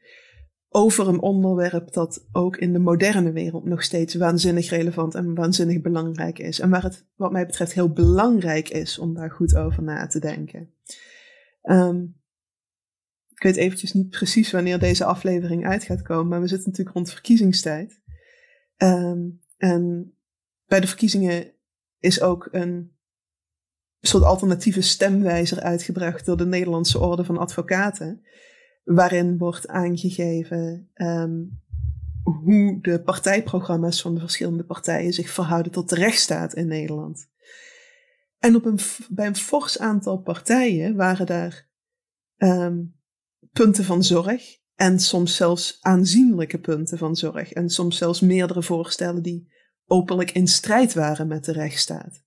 over 0.69 1.07
een 1.07 1.21
onderwerp 1.21 1.93
dat 1.93 2.27
ook 2.31 2.57
in 2.57 2.73
de 2.73 2.79
moderne 2.79 3.31
wereld 3.31 3.65
nog 3.65 3.83
steeds 3.83 4.15
waanzinnig 4.15 4.69
relevant 4.69 5.15
en 5.15 5.35
waanzinnig 5.35 5.81
belangrijk 5.81 6.39
is. 6.39 6.59
En 6.59 6.69
waar 6.69 6.83
het, 6.83 7.05
wat 7.15 7.31
mij 7.31 7.45
betreft, 7.45 7.73
heel 7.73 7.91
belangrijk 7.91 8.69
is 8.69 8.99
om 8.99 9.13
daar 9.13 9.31
goed 9.31 9.55
over 9.55 9.83
na 9.83 10.07
te 10.07 10.19
denken. 10.19 10.73
Um, 11.63 12.15
ik 13.29 13.43
weet 13.43 13.55
eventjes 13.55 13.93
niet 13.93 14.09
precies 14.09 14.51
wanneer 14.51 14.79
deze 14.79 15.05
aflevering 15.05 15.67
uit 15.67 15.83
gaat 15.83 16.01
komen, 16.01 16.27
maar 16.27 16.41
we 16.41 16.47
zitten 16.47 16.69
natuurlijk 16.69 16.95
rond 16.95 17.11
verkiezingstijd. 17.11 18.01
Um, 18.77 19.41
en 19.57 20.13
bij 20.65 20.79
de 20.79 20.87
verkiezingen 20.87 21.51
is 21.99 22.21
ook 22.21 22.47
een 22.51 22.95
soort 24.01 24.23
alternatieve 24.23 24.81
stemwijzer 24.81 25.59
uitgebracht 25.59 26.25
door 26.25 26.37
de 26.37 26.45
Nederlandse 26.45 26.99
Orde 26.99 27.23
van 27.23 27.37
Advocaten, 27.37 28.25
waarin 28.87 29.37
wordt 29.37 29.67
aangegeven 29.67 30.89
ehm, 30.93 31.43
hoe 32.23 32.81
de 32.81 33.01
partijprogramma's 33.01 34.01
van 34.01 34.13
de 34.13 34.19
verschillende 34.19 34.63
partijen 34.63 35.13
zich 35.13 35.29
verhouden 35.29 35.71
tot 35.71 35.89
de 35.89 35.95
rechtsstaat 35.95 36.53
in 36.53 36.67
Nederland. 36.67 37.29
En 38.37 38.55
op 38.55 38.65
een, 38.65 38.79
bij 39.09 39.27
een 39.27 39.35
fors 39.35 39.79
aantal 39.79 40.17
partijen 40.17 40.95
waren 40.95 41.25
daar 41.25 41.69
ehm, 42.37 42.83
punten 43.51 43.83
van 43.83 44.03
zorg 44.03 44.57
en 44.75 44.99
soms 44.99 45.35
zelfs 45.35 45.77
aanzienlijke 45.81 46.59
punten 46.59 46.97
van 46.97 47.15
zorg 47.15 47.51
en 47.51 47.69
soms 47.69 47.97
zelfs 47.97 48.19
meerdere 48.19 48.63
voorstellen 48.63 49.21
die 49.21 49.51
openlijk 49.85 50.31
in 50.31 50.47
strijd 50.47 50.93
waren 50.93 51.27
met 51.27 51.45
de 51.45 51.51
rechtsstaat. 51.51 52.23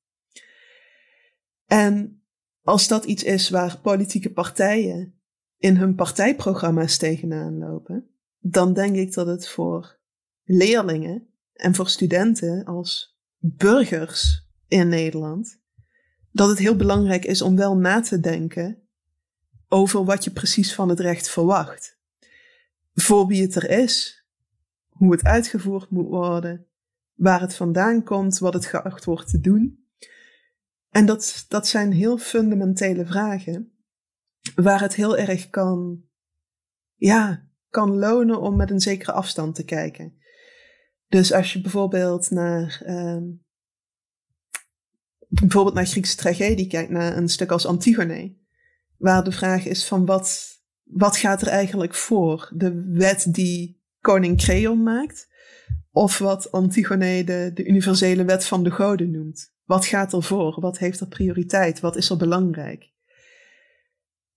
En 1.66 2.22
als 2.62 2.88
dat 2.88 3.04
iets 3.04 3.22
is 3.22 3.50
waar 3.50 3.78
politieke 3.78 4.32
partijen 4.32 5.19
in 5.60 5.76
hun 5.76 5.94
partijprogramma's 5.94 6.96
tegenaan 6.96 7.58
lopen, 7.58 8.10
dan 8.38 8.72
denk 8.72 8.96
ik 8.96 9.12
dat 9.12 9.26
het 9.26 9.48
voor 9.48 9.98
leerlingen 10.44 11.28
en 11.52 11.74
voor 11.74 11.88
studenten 11.88 12.64
als 12.64 13.18
burgers 13.38 14.48
in 14.68 14.88
Nederland, 14.88 15.60
dat 16.32 16.48
het 16.48 16.58
heel 16.58 16.76
belangrijk 16.76 17.24
is 17.24 17.42
om 17.42 17.56
wel 17.56 17.76
na 17.76 18.00
te 18.00 18.20
denken 18.20 18.82
over 19.68 20.04
wat 20.04 20.24
je 20.24 20.30
precies 20.30 20.74
van 20.74 20.88
het 20.88 21.00
recht 21.00 21.30
verwacht. 21.30 21.98
Voor 22.94 23.26
wie 23.26 23.42
het 23.42 23.54
er 23.54 23.70
is, 23.70 24.24
hoe 24.88 25.12
het 25.12 25.24
uitgevoerd 25.24 25.90
moet 25.90 26.08
worden, 26.08 26.66
waar 27.14 27.40
het 27.40 27.54
vandaan 27.54 28.02
komt, 28.02 28.38
wat 28.38 28.54
het 28.54 28.66
geacht 28.66 29.04
wordt 29.04 29.30
te 29.30 29.40
doen. 29.40 29.84
En 30.90 31.06
dat, 31.06 31.44
dat 31.48 31.68
zijn 31.68 31.92
heel 31.92 32.18
fundamentele 32.18 33.06
vragen, 33.06 33.72
waar 34.54 34.80
het 34.80 34.94
heel 34.94 35.16
erg 35.16 35.50
kan, 35.50 36.02
ja, 36.94 37.48
kan 37.68 37.98
lonen 37.98 38.40
om 38.40 38.56
met 38.56 38.70
een 38.70 38.80
zekere 38.80 39.12
afstand 39.12 39.54
te 39.54 39.64
kijken. 39.64 40.18
Dus 41.08 41.32
als 41.32 41.52
je 41.52 41.60
bijvoorbeeld 41.60 42.30
naar, 42.30 42.82
um, 42.86 43.44
bijvoorbeeld 45.28 45.74
naar 45.74 45.86
Griekse 45.86 46.16
tragedie 46.16 46.66
kijkt, 46.66 46.90
naar 46.90 47.16
een 47.16 47.28
stuk 47.28 47.50
als 47.50 47.66
Antigone, 47.66 48.36
waar 48.96 49.24
de 49.24 49.32
vraag 49.32 49.66
is 49.66 49.86
van 49.86 50.06
wat, 50.06 50.58
wat 50.82 51.16
gaat 51.16 51.42
er 51.42 51.48
eigenlijk 51.48 51.94
voor? 51.94 52.52
De 52.54 52.84
wet 52.92 53.34
die 53.34 53.82
koning 54.00 54.38
Creon 54.38 54.82
maakt, 54.82 55.28
of 55.90 56.18
wat 56.18 56.52
Antigone 56.52 57.24
de, 57.24 57.50
de 57.54 57.64
universele 57.64 58.24
wet 58.24 58.44
van 58.44 58.62
de 58.62 58.70
goden 58.70 59.10
noemt. 59.10 59.54
Wat 59.64 59.86
gaat 59.86 60.12
er 60.12 60.22
voor? 60.22 60.60
Wat 60.60 60.78
heeft 60.78 61.00
er 61.00 61.08
prioriteit? 61.08 61.80
Wat 61.80 61.96
is 61.96 62.10
er 62.10 62.16
belangrijk? 62.16 62.92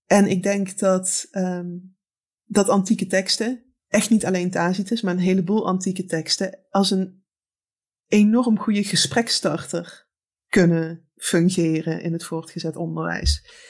En 0.06 0.26
ik 0.26 0.42
denk 0.42 0.78
dat, 0.78 1.28
um, 1.32 1.96
dat 2.44 2.68
antieke 2.68 3.06
teksten, 3.06 3.74
echt 3.88 4.10
niet 4.10 4.26
alleen 4.26 4.50
Tacitus, 4.50 5.00
maar 5.00 5.14
een 5.14 5.20
heleboel 5.20 5.66
antieke 5.66 6.04
teksten, 6.04 6.58
als 6.70 6.90
een 6.90 7.24
enorm 8.06 8.58
goede 8.58 8.84
gesprekstarter 8.84 10.06
kunnen 10.48 11.08
fungeren 11.16 12.02
in 12.02 12.12
het 12.12 12.24
voortgezet 12.24 12.76
onderwijs. 12.76 13.62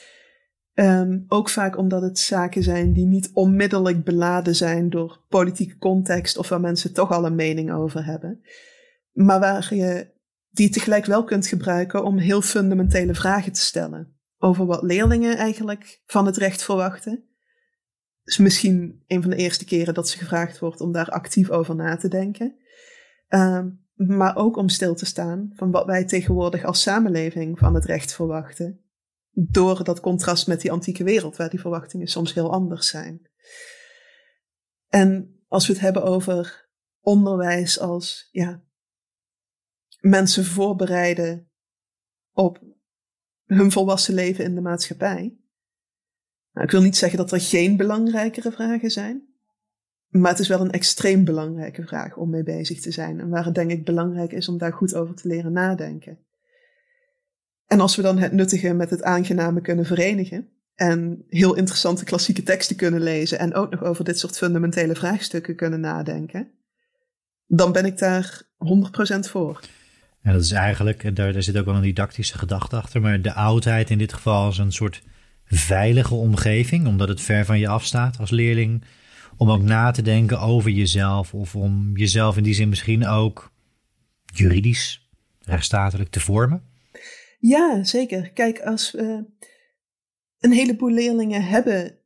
Um, 0.75 1.25
ook 1.29 1.49
vaak 1.49 1.77
omdat 1.77 2.03
het 2.03 2.19
zaken 2.19 2.63
zijn 2.63 2.93
die 2.93 3.07
niet 3.07 3.31
onmiddellijk 3.33 4.05
beladen 4.05 4.55
zijn 4.55 4.91
door 4.91 5.25
politieke 5.29 5.77
context 5.77 6.37
of 6.37 6.49
waar 6.49 6.61
mensen 6.61 6.93
toch 6.93 7.11
al 7.11 7.27
een 7.27 7.35
mening 7.35 7.73
over 7.73 8.05
hebben. 8.05 8.41
Maar 9.13 9.41
waar 9.41 9.75
je 9.75 10.13
die 10.51 10.71
tegelijk 10.71 11.05
wel 11.05 11.25
kunt 11.25 11.47
gebruiken 11.47 12.05
om 12.05 12.19
heel 12.19 12.43
fundamentele 12.43 13.15
vragen 13.15 13.53
te 13.53 13.61
stellen. 13.61 14.14
Over 14.45 14.67
wat 14.67 14.83
leerlingen 14.83 15.37
eigenlijk 15.37 16.03
van 16.07 16.27
het 16.27 16.37
recht 16.37 16.63
verwachten. 16.63 17.25
is 18.25 18.39
misschien 18.39 19.05
een 19.07 19.23
van 19.23 19.31
de 19.31 19.37
eerste 19.37 19.65
keren 19.65 19.95
dat 19.95 20.09
ze 20.09 20.19
gevraagd 20.19 20.59
wordt 20.59 20.81
om 20.81 20.93
daar 20.93 21.09
actief 21.09 21.51
over 21.51 21.75
na 21.75 21.97
te 21.97 22.09
denken. 22.09 22.57
Um, 23.29 23.87
maar 23.95 24.37
ook 24.37 24.57
om 24.57 24.69
stil 24.69 24.95
te 24.95 25.07
staan 25.07 25.53
van 25.55 25.71
wat 25.71 25.87
wij 25.87 26.05
tegenwoordig 26.05 26.65
als 26.65 26.83
samenleving 26.83 27.59
van 27.59 27.75
het 27.75 27.85
recht 27.85 28.15
verwachten 28.15 28.85
door 29.31 29.85
dat 29.85 30.01
contrast 30.01 30.47
met 30.47 30.61
die 30.61 30.73
antieke 30.73 31.05
wereld, 31.05 31.37
waar 31.37 31.51
die 31.51 31.61
verwachtingen 31.61 32.07
soms 32.07 32.35
heel 32.35 32.53
anders 32.53 32.89
zijn. 32.89 33.31
En 34.89 35.41
als 35.49 35.67
we 35.67 35.73
het 35.73 35.83
hebben 35.83 36.03
over 36.03 36.69
onderwijs 37.01 37.79
als 37.81 38.29
ja, 38.31 38.63
mensen 40.01 40.45
voorbereiden 40.45 41.51
op 42.33 42.74
hun 43.55 43.73
volwassen 43.73 44.15
leven 44.15 44.45
in 44.45 44.55
de 44.55 44.61
maatschappij. 44.61 45.37
Nou, 46.53 46.67
ik 46.67 46.71
wil 46.71 46.83
niet 46.83 46.97
zeggen 46.97 47.19
dat 47.19 47.33
er 47.33 47.41
geen 47.41 47.77
belangrijkere 47.77 48.53
vragen 48.53 48.91
zijn, 48.91 49.23
maar 50.09 50.31
het 50.31 50.41
is 50.41 50.49
wel 50.49 50.61
een 50.61 50.71
extreem 50.71 51.25
belangrijke 51.25 51.83
vraag 51.83 52.17
om 52.17 52.31
mee 52.31 52.43
bezig 52.43 52.81
te 52.81 52.91
zijn 52.91 53.21
en 53.21 53.29
waar 53.29 53.45
het 53.45 53.55
denk 53.55 53.71
ik 53.71 53.85
belangrijk 53.85 54.33
is 54.33 54.49
om 54.49 54.59
daar 54.59 54.73
goed 54.73 54.95
over 54.95 55.15
te 55.15 55.29
leren 55.29 55.53
nadenken. 55.53 56.19
En 57.67 57.81
als 57.81 57.97
we 57.97 58.03
dan 58.03 58.19
het 58.19 58.33
nuttige 58.33 58.73
met 58.73 58.91
het 58.91 59.03
aangename 59.03 59.61
kunnen 59.61 59.87
verenigen 59.87 60.49
en 60.75 61.25
heel 61.29 61.55
interessante 61.55 62.05
klassieke 62.05 62.43
teksten 62.43 62.77
kunnen 62.77 63.01
lezen 63.01 63.39
en 63.39 63.55
ook 63.55 63.71
nog 63.71 63.83
over 63.83 64.05
dit 64.05 64.19
soort 64.19 64.37
fundamentele 64.37 64.95
vraagstukken 64.95 65.57
kunnen 65.57 65.81
nadenken, 65.81 66.51
dan 67.47 67.73
ben 67.73 67.85
ik 67.85 67.99
daar 67.99 68.43
100% 69.17 69.19
voor. 69.19 69.61
Ja, 70.25 70.33
dat 70.33 70.43
is 70.43 70.53
eigenlijk, 70.53 71.17
daar, 71.17 71.33
daar 71.33 71.43
zit 71.43 71.59
ook 71.59 71.65
wel 71.65 71.75
een 71.75 71.83
didactische 71.83 72.39
gedachte 72.39 72.77
achter, 72.77 73.01
maar 73.01 73.23
de 73.23 73.33
oudheid 73.33 73.91
in 73.91 73.99
dit 73.99 74.13
geval 74.13 74.49
is 74.49 74.59
een 74.59 74.73
soort 74.73 75.03
veilige 75.45 76.15
omgeving, 76.15 76.87
omdat 76.87 77.09
het 77.09 77.21
ver 77.21 77.45
van 77.45 77.59
je 77.59 77.69
afstaat 77.69 78.19
als 78.19 78.31
leerling, 78.31 78.85
om 79.37 79.51
ook 79.51 79.63
na 79.63 79.91
te 79.91 80.03
denken 80.03 80.41
over 80.41 80.71
jezelf 80.71 81.35
of 81.35 81.55
om 81.55 81.97
jezelf 81.97 82.37
in 82.37 82.43
die 82.43 82.55
zin 82.55 82.69
misschien 82.69 83.07
ook 83.07 83.53
juridisch, 84.25 85.11
rechtsstatelijk 85.41 86.11
te 86.11 86.21
vormen. 86.21 86.63
Ja, 87.39 87.85
zeker. 87.85 88.31
Kijk, 88.31 88.61
als 88.61 88.95
uh, 88.95 89.21
een 90.39 90.53
heleboel 90.53 90.91
leerlingen 90.91 91.45
hebben 91.45 91.99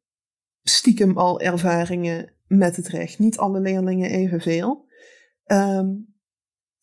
stiekem 0.63 1.19
al 1.19 1.41
ervaringen 1.41 2.33
met 2.47 2.77
het 2.77 2.89
recht. 2.89 3.19
Niet 3.19 3.39
alle 3.39 3.61
leerlingen 3.61 4.11
evenveel. 4.11 4.89
Um, 5.47 6.17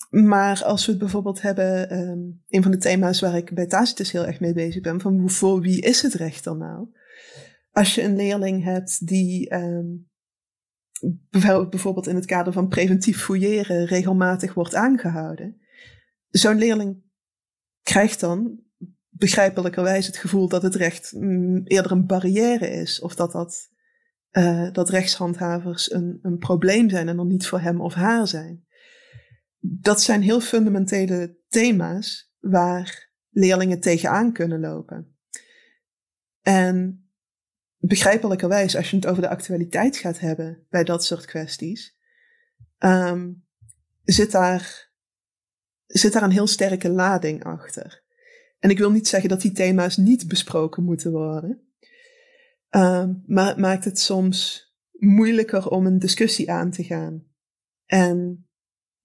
maar 0.09 0.63
als 0.63 0.85
we 0.85 0.91
het 0.91 0.99
bijvoorbeeld 0.99 1.41
hebben, 1.41 1.99
um, 1.99 2.43
een 2.47 2.61
van 2.61 2.71
de 2.71 2.77
thema's 2.77 3.19
waar 3.19 3.35
ik 3.35 3.53
bij 3.53 3.65
Tacitus 3.65 4.11
heel 4.11 4.25
erg 4.25 4.39
mee 4.39 4.53
bezig 4.53 4.81
ben, 4.81 5.01
van 5.01 5.29
voor 5.29 5.61
wie 5.61 5.81
is 5.81 6.01
het 6.01 6.13
recht 6.13 6.43
dan 6.43 6.57
nou? 6.57 6.87
Als 7.71 7.95
je 7.95 8.03
een 8.03 8.15
leerling 8.15 8.63
hebt 8.63 9.07
die 9.07 9.55
um, 9.55 10.09
bijvoorbeeld 11.69 12.07
in 12.07 12.15
het 12.15 12.25
kader 12.25 12.53
van 12.53 12.67
preventief 12.67 13.23
fouilleren 13.23 13.85
regelmatig 13.85 14.53
wordt 14.53 14.75
aangehouden, 14.75 15.61
zo'n 16.29 16.57
leerling 16.57 17.03
krijgt 17.83 18.19
dan 18.19 18.59
begrijpelijkerwijs 19.09 20.05
het 20.05 20.17
gevoel 20.17 20.47
dat 20.47 20.61
het 20.61 20.75
recht 20.75 21.13
mm, 21.15 21.61
eerder 21.63 21.91
een 21.91 22.05
barrière 22.05 22.69
is. 22.69 22.99
Of 23.01 23.15
dat, 23.15 23.31
dat, 23.31 23.69
uh, 24.31 24.71
dat 24.71 24.89
rechtshandhavers 24.89 25.91
een, 25.91 26.19
een 26.21 26.37
probleem 26.37 26.89
zijn 26.89 27.07
en 27.07 27.15
dan 27.15 27.27
niet 27.27 27.47
voor 27.47 27.59
hem 27.59 27.81
of 27.81 27.93
haar 27.93 28.27
zijn. 28.27 28.64
Dat 29.67 30.01
zijn 30.01 30.21
heel 30.21 30.39
fundamentele 30.39 31.37
thema's 31.47 32.33
waar 32.39 33.09
leerlingen 33.29 33.79
tegenaan 33.79 34.33
kunnen 34.33 34.59
lopen. 34.59 35.17
En 36.41 37.09
begrijpelijkerwijs, 37.77 38.75
als 38.75 38.89
je 38.89 38.95
het 38.95 39.07
over 39.07 39.21
de 39.21 39.29
actualiteit 39.29 39.97
gaat 39.97 40.19
hebben 40.19 40.65
bij 40.69 40.83
dat 40.83 41.05
soort 41.05 41.25
kwesties, 41.25 41.97
um, 42.79 43.45
zit 44.03 44.31
daar 44.31 44.93
zit 45.85 46.13
daar 46.13 46.23
een 46.23 46.31
heel 46.31 46.47
sterke 46.47 46.89
lading 46.89 47.43
achter. 47.43 48.03
En 48.59 48.69
ik 48.69 48.77
wil 48.77 48.91
niet 48.91 49.07
zeggen 49.07 49.29
dat 49.29 49.41
die 49.41 49.51
thema's 49.51 49.97
niet 49.97 50.27
besproken 50.27 50.83
moeten 50.83 51.11
worden. 51.11 51.61
Uh, 52.69 53.09
maar 53.25 53.47
het 53.47 53.57
maakt 53.57 53.85
het 53.85 53.99
soms 53.99 54.69
moeilijker 54.91 55.69
om 55.69 55.85
een 55.85 55.99
discussie 55.99 56.51
aan 56.51 56.71
te 56.71 56.83
gaan. 56.83 57.23
En 57.85 58.44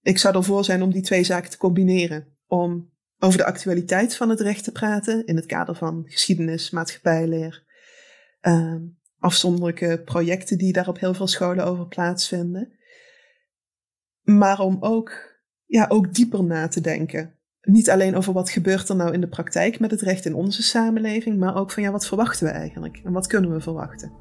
ik 0.03 0.19
zou 0.19 0.37
ervoor 0.37 0.65
zijn 0.65 0.83
om 0.83 0.91
die 0.93 1.03
twee 1.03 1.25
zaken 1.25 1.51
te 1.51 1.57
combineren. 1.57 2.27
Om 2.47 2.91
over 3.19 3.39
de 3.39 3.45
actualiteit 3.45 4.17
van 4.17 4.29
het 4.29 4.41
recht 4.41 4.65
te 4.65 4.73
praten 4.73 5.27
in 5.27 5.37
het 5.37 5.47
kader 5.47 5.75
van 5.75 6.05
geschiedenis, 6.07 6.71
maatschappijleer, 6.71 7.65
uh, 8.43 8.75
afzonderlijke 9.19 10.03
projecten 10.05 10.59
die 10.59 10.73
daar 10.73 10.89
op 10.89 10.99
heel 10.99 11.15
veel 11.15 11.27
scholen 11.27 11.65
over 11.65 11.87
plaatsvinden. 11.87 12.73
Maar 14.23 14.61
om 14.61 14.77
ook 14.81 15.39
ja, 15.67 15.87
ook 15.89 16.15
dieper 16.15 16.45
na 16.45 16.69
te 16.69 16.81
denken. 16.81 17.35
Niet 17.61 17.91
alleen 17.91 18.17
over 18.17 18.33
wat 18.33 18.51
gebeurt 18.51 18.89
er 18.89 18.97
nou 18.97 19.13
in 19.13 19.21
de 19.21 19.29
praktijk 19.29 19.81
met 19.81 19.91
het 19.91 20.01
recht 20.01 20.25
in 20.25 20.35
onze 20.35 20.63
samenleving, 20.63 21.39
maar 21.39 21.57
ook 21.57 21.71
van 21.71 21.83
ja, 21.83 21.91
wat 21.91 22.07
verwachten 22.07 22.47
we 22.47 22.53
eigenlijk 22.53 23.01
en 23.05 23.13
wat 23.13 23.27
kunnen 23.27 23.53
we 23.53 23.61
verwachten? 23.61 24.13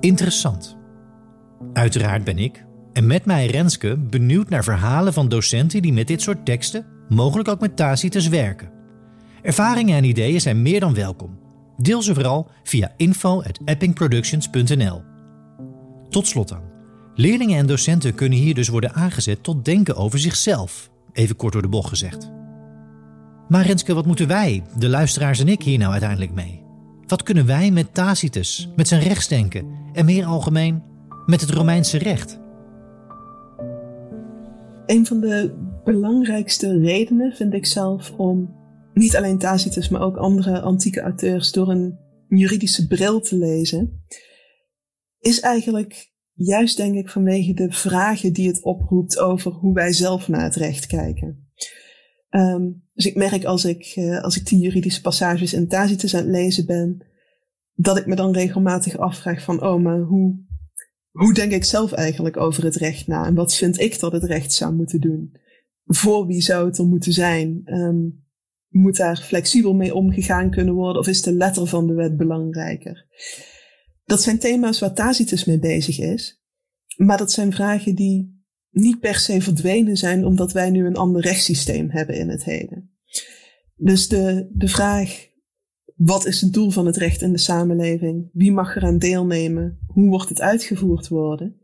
Interessant. 0.00 0.78
Uiteraard 1.72 2.24
ben 2.24 2.38
ik, 2.38 2.64
en 2.92 3.06
met 3.06 3.24
mij 3.24 3.46
Renske, 3.46 3.96
benieuwd 3.96 4.48
naar 4.48 4.64
verhalen 4.64 5.12
van 5.12 5.28
docenten 5.28 5.82
die 5.82 5.92
met 5.92 6.06
dit 6.06 6.22
soort 6.22 6.44
teksten 6.44 6.86
mogelijk 7.08 7.48
ook 7.48 7.60
met 7.60 7.76
Tacitus 7.76 8.28
werken. 8.28 8.70
Ervaringen 9.42 9.96
en 9.96 10.04
ideeën 10.04 10.40
zijn 10.40 10.62
meer 10.62 10.80
dan 10.80 10.94
welkom. 10.94 11.38
Deel 11.76 12.02
ze 12.02 12.14
vooral 12.14 12.50
via 12.62 12.92
info@eppingproductions.nl. 12.96 15.02
Tot 16.08 16.26
slot 16.26 16.48
dan. 16.48 16.62
Leerlingen 17.14 17.58
en 17.58 17.66
docenten 17.66 18.14
kunnen 18.14 18.38
hier 18.38 18.54
dus 18.54 18.68
worden 18.68 18.94
aangezet 18.94 19.42
tot 19.42 19.64
denken 19.64 19.96
over 19.96 20.18
zichzelf, 20.18 20.90
even 21.12 21.36
kort 21.36 21.52
door 21.52 21.62
de 21.62 21.68
bocht 21.68 21.88
gezegd. 21.88 22.30
Maar 23.48 23.66
Renske, 23.66 23.94
wat 23.94 24.06
moeten 24.06 24.28
wij, 24.28 24.62
de 24.78 24.88
luisteraars 24.88 25.40
en 25.40 25.48
ik, 25.48 25.62
hier 25.62 25.78
nou 25.78 25.90
uiteindelijk 25.90 26.32
mee? 26.32 26.62
Wat 27.06 27.22
kunnen 27.22 27.46
wij 27.46 27.70
met 27.70 27.94
Tacitus, 27.94 28.68
met 28.76 28.88
zijn 28.88 29.02
rechtsdenken 29.02 29.66
en 29.92 30.04
meer 30.04 30.24
algemeen 30.24 30.82
met 31.28 31.40
het 31.40 31.50
Romeinse 31.50 31.98
recht? 31.98 32.40
Een 34.86 35.06
van 35.06 35.20
de 35.20 35.54
belangrijkste 35.84 36.78
redenen 36.78 37.32
vind 37.32 37.54
ik 37.54 37.66
zelf 37.66 38.12
om 38.12 38.56
niet 38.92 39.16
alleen 39.16 39.38
Tacitus, 39.38 39.88
maar 39.88 40.00
ook 40.00 40.16
andere 40.16 40.60
antieke 40.60 41.00
auteurs 41.00 41.52
door 41.52 41.68
een 41.70 41.98
juridische 42.28 42.86
bril 42.86 43.20
te 43.20 43.36
lezen, 43.36 44.04
is 45.18 45.40
eigenlijk 45.40 46.12
juist 46.32 46.76
denk 46.76 46.94
ik 46.94 47.08
vanwege 47.08 47.54
de 47.54 47.72
vragen 47.72 48.32
die 48.32 48.48
het 48.48 48.62
oproept 48.62 49.18
over 49.18 49.52
hoe 49.52 49.74
wij 49.74 49.92
zelf 49.92 50.28
naar 50.28 50.42
het 50.42 50.56
recht 50.56 50.86
kijken. 50.86 51.48
Um, 52.30 52.84
dus 52.94 53.06
ik 53.06 53.14
merk 53.14 53.44
als 53.44 53.64
ik, 53.64 53.92
uh, 53.96 54.22
als 54.22 54.36
ik 54.36 54.46
die 54.46 54.58
juridische 54.58 55.00
passages 55.00 55.52
in 55.52 55.68
Tacitus 55.68 56.14
aan 56.14 56.22
het 56.22 56.30
lezen 56.30 56.66
ben, 56.66 57.06
dat 57.74 57.96
ik 57.96 58.06
me 58.06 58.14
dan 58.14 58.32
regelmatig 58.32 58.96
afvraag 58.96 59.42
van, 59.42 59.62
oh, 59.62 59.82
maar 59.82 60.00
hoe, 60.00 60.46
hoe 61.18 61.34
denk 61.34 61.52
ik 61.52 61.64
zelf 61.64 61.92
eigenlijk 61.92 62.36
over 62.36 62.64
het 62.64 62.76
recht 62.76 63.06
na? 63.06 63.26
En 63.26 63.34
wat 63.34 63.54
vind 63.54 63.80
ik 63.80 63.98
dat 63.98 64.12
het 64.12 64.24
recht 64.24 64.52
zou 64.52 64.74
moeten 64.74 65.00
doen? 65.00 65.36
Voor 65.84 66.26
wie 66.26 66.42
zou 66.42 66.66
het 66.66 66.78
er 66.78 66.86
moeten 66.86 67.12
zijn? 67.12 67.62
Um, 67.64 68.26
moet 68.68 68.96
daar 68.96 69.16
flexibel 69.16 69.74
mee 69.74 69.94
omgegaan 69.94 70.50
kunnen 70.50 70.74
worden? 70.74 71.00
Of 71.00 71.08
is 71.08 71.22
de 71.22 71.32
letter 71.32 71.66
van 71.66 71.86
de 71.86 71.94
wet 71.94 72.16
belangrijker? 72.16 73.06
Dat 74.04 74.22
zijn 74.22 74.38
thema's 74.38 74.78
waar 74.78 74.94
Tacitus 74.94 75.44
mee 75.44 75.58
bezig 75.58 75.98
is. 75.98 76.42
Maar 76.96 77.18
dat 77.18 77.32
zijn 77.32 77.52
vragen 77.52 77.94
die 77.94 78.44
niet 78.70 79.00
per 79.00 79.14
se 79.14 79.40
verdwenen 79.40 79.96
zijn 79.96 80.24
omdat 80.24 80.52
wij 80.52 80.70
nu 80.70 80.86
een 80.86 80.96
ander 80.96 81.22
rechtssysteem 81.22 81.90
hebben 81.90 82.16
in 82.16 82.28
het 82.28 82.44
heden. 82.44 82.90
Dus 83.76 84.08
de, 84.08 84.48
de 84.52 84.68
vraag, 84.68 85.27
wat 85.98 86.26
is 86.26 86.40
het 86.40 86.52
doel 86.52 86.70
van 86.70 86.86
het 86.86 86.96
recht 86.96 87.22
in 87.22 87.32
de 87.32 87.38
samenleving? 87.38 88.30
Wie 88.32 88.52
mag 88.52 88.76
eraan 88.76 88.98
deelnemen? 88.98 89.78
Hoe 89.86 90.08
wordt 90.08 90.28
het 90.28 90.40
uitgevoerd 90.40 91.08
worden? 91.08 91.60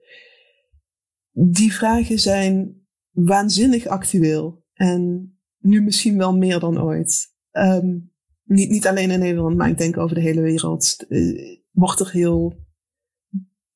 Die 1.31 1.73
vragen 1.73 2.19
zijn 2.19 2.83
waanzinnig 3.11 3.87
actueel 3.87 4.65
en 4.73 5.33
nu 5.59 5.83
misschien 5.83 6.17
wel 6.17 6.37
meer 6.37 6.59
dan 6.59 6.81
ooit. 6.81 7.35
Um, 7.53 8.13
niet, 8.45 8.71
niet 8.71 8.87
alleen 8.87 9.11
in 9.11 9.19
Nederland, 9.19 9.57
maar 9.57 9.69
ik 9.69 9.79
denk 9.79 9.97
over 9.97 10.15
de 10.15 10.23
hele 10.23 10.41
wereld. 10.41 11.05
Uh, 11.09 11.59
wordt 11.71 12.01
er 12.01 12.11
heel 12.11 12.63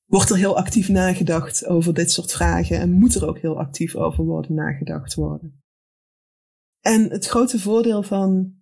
wordt 0.04 0.30
er 0.30 0.36
heel 0.36 0.56
actief 0.56 0.88
nagedacht 0.88 1.66
over 1.66 1.94
dit 1.94 2.10
soort 2.10 2.32
vragen 2.32 2.78
en 2.78 2.90
moet 2.90 3.14
er 3.14 3.28
ook 3.28 3.38
heel 3.38 3.58
actief 3.58 3.94
over 3.94 4.24
worden 4.24 4.54
nagedacht 4.54 5.14
worden. 5.14 5.62
En 6.80 7.10
het 7.10 7.26
grote 7.26 7.58
voordeel 7.58 8.02
van 8.02 8.57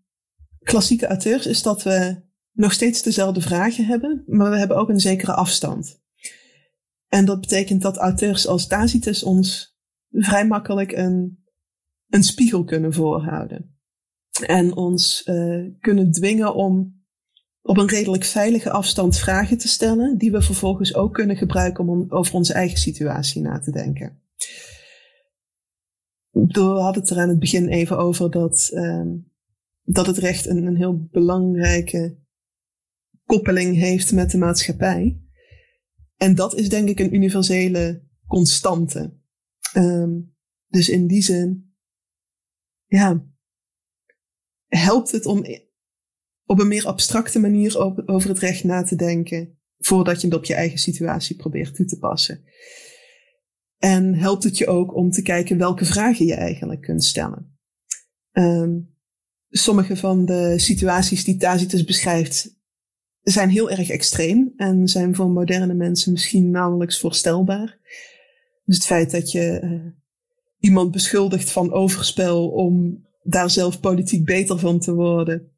klassieke 0.66 1.06
auteurs 1.06 1.46
is 1.46 1.62
dat 1.62 1.82
we 1.82 2.22
nog 2.52 2.72
steeds 2.72 3.02
dezelfde 3.02 3.40
vragen 3.40 3.84
hebben, 3.84 4.24
maar 4.26 4.50
we 4.50 4.58
hebben 4.58 4.76
ook 4.76 4.88
een 4.88 5.00
zekere 5.00 5.32
afstand. 5.32 6.00
En 7.08 7.24
dat 7.24 7.40
betekent 7.40 7.82
dat 7.82 7.96
auteurs 7.96 8.46
als 8.46 8.66
Tacitus 8.66 9.22
ons 9.22 9.76
vrij 10.10 10.46
makkelijk 10.46 10.92
een, 10.92 11.44
een 12.08 12.22
spiegel 12.22 12.64
kunnen 12.64 12.92
voorhouden. 12.92 13.78
En 14.46 14.76
ons 14.76 15.26
uh, 15.26 15.70
kunnen 15.80 16.10
dwingen 16.10 16.54
om 16.54 17.04
op 17.62 17.76
een 17.76 17.88
redelijk 17.88 18.24
veilige 18.24 18.70
afstand 18.70 19.18
vragen 19.18 19.58
te 19.58 19.68
stellen, 19.68 20.18
die 20.18 20.32
we 20.32 20.42
vervolgens 20.42 20.94
ook 20.94 21.14
kunnen 21.14 21.36
gebruiken 21.36 21.88
om 21.88 22.06
over 22.08 22.34
onze 22.34 22.52
eigen 22.52 22.78
situatie 22.78 23.42
na 23.42 23.58
te 23.58 23.70
denken. 23.70 24.20
We 26.30 26.60
hadden 26.60 27.02
het 27.02 27.10
er 27.10 27.18
aan 27.18 27.28
het 27.28 27.38
begin 27.38 27.68
even 27.68 27.98
over 27.98 28.30
dat, 28.30 28.70
um, 28.74 29.30
dat 29.86 30.06
het 30.06 30.18
recht 30.18 30.46
een, 30.46 30.64
een 30.66 30.76
heel 30.76 31.08
belangrijke 31.10 32.18
koppeling 33.24 33.76
heeft 33.76 34.12
met 34.12 34.30
de 34.30 34.38
maatschappij. 34.38 35.20
En 36.16 36.34
dat 36.34 36.54
is 36.54 36.68
denk 36.68 36.88
ik 36.88 36.98
een 36.98 37.14
universele 37.14 38.02
constante. 38.26 39.16
Um, 39.76 40.34
dus 40.66 40.88
in 40.88 41.06
die 41.06 41.22
zin, 41.22 41.74
ja, 42.86 43.26
helpt 44.66 45.10
het 45.10 45.26
om 45.26 45.44
op 46.44 46.60
een 46.60 46.68
meer 46.68 46.86
abstracte 46.86 47.38
manier 47.38 47.78
over 48.06 48.28
het 48.28 48.38
recht 48.38 48.64
na 48.64 48.82
te 48.82 48.96
denken, 48.96 49.58
voordat 49.78 50.20
je 50.20 50.26
het 50.26 50.36
op 50.36 50.44
je 50.44 50.54
eigen 50.54 50.78
situatie 50.78 51.36
probeert 51.36 51.74
toe 51.74 51.86
te 51.86 51.98
passen. 51.98 52.44
En 53.76 54.14
helpt 54.14 54.44
het 54.44 54.58
je 54.58 54.66
ook 54.66 54.94
om 54.94 55.10
te 55.10 55.22
kijken 55.22 55.58
welke 55.58 55.84
vragen 55.84 56.26
je 56.26 56.34
eigenlijk 56.34 56.80
kunt 56.80 57.04
stellen. 57.04 57.58
Um, 58.32 58.95
sommige 59.56 59.96
van 59.96 60.24
de 60.24 60.54
situaties 60.56 61.24
die 61.24 61.36
Tacitus 61.36 61.84
beschrijft 61.84 62.54
zijn 63.22 63.48
heel 63.48 63.70
erg 63.70 63.90
extreem 63.90 64.52
en 64.56 64.88
zijn 64.88 65.14
voor 65.14 65.30
moderne 65.30 65.74
mensen 65.74 66.12
misschien 66.12 66.50
nauwelijks 66.50 67.00
voorstelbaar. 67.00 67.78
Dus 68.64 68.76
het 68.76 68.86
feit 68.86 69.10
dat 69.10 69.30
je 69.30 69.60
uh, 69.64 69.92
iemand 70.58 70.90
beschuldigt 70.90 71.50
van 71.50 71.72
overspel 71.72 72.48
om 72.48 73.04
daar 73.22 73.50
zelf 73.50 73.80
politiek 73.80 74.24
beter 74.24 74.58
van 74.58 74.78
te 74.78 74.94
worden, 74.94 75.52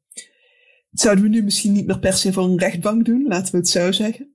zouden 0.91 1.23
we 1.23 1.29
nu 1.29 1.43
misschien 1.43 1.71
niet 1.71 1.85
meer 1.85 1.99
per 1.99 2.13
se 2.13 2.33
voor 2.33 2.43
een 2.43 2.59
rechtbank 2.59 3.05
doen, 3.05 3.27
laten 3.27 3.51
we 3.51 3.57
het 3.57 3.69
zo 3.69 3.91
zeggen. 3.91 4.33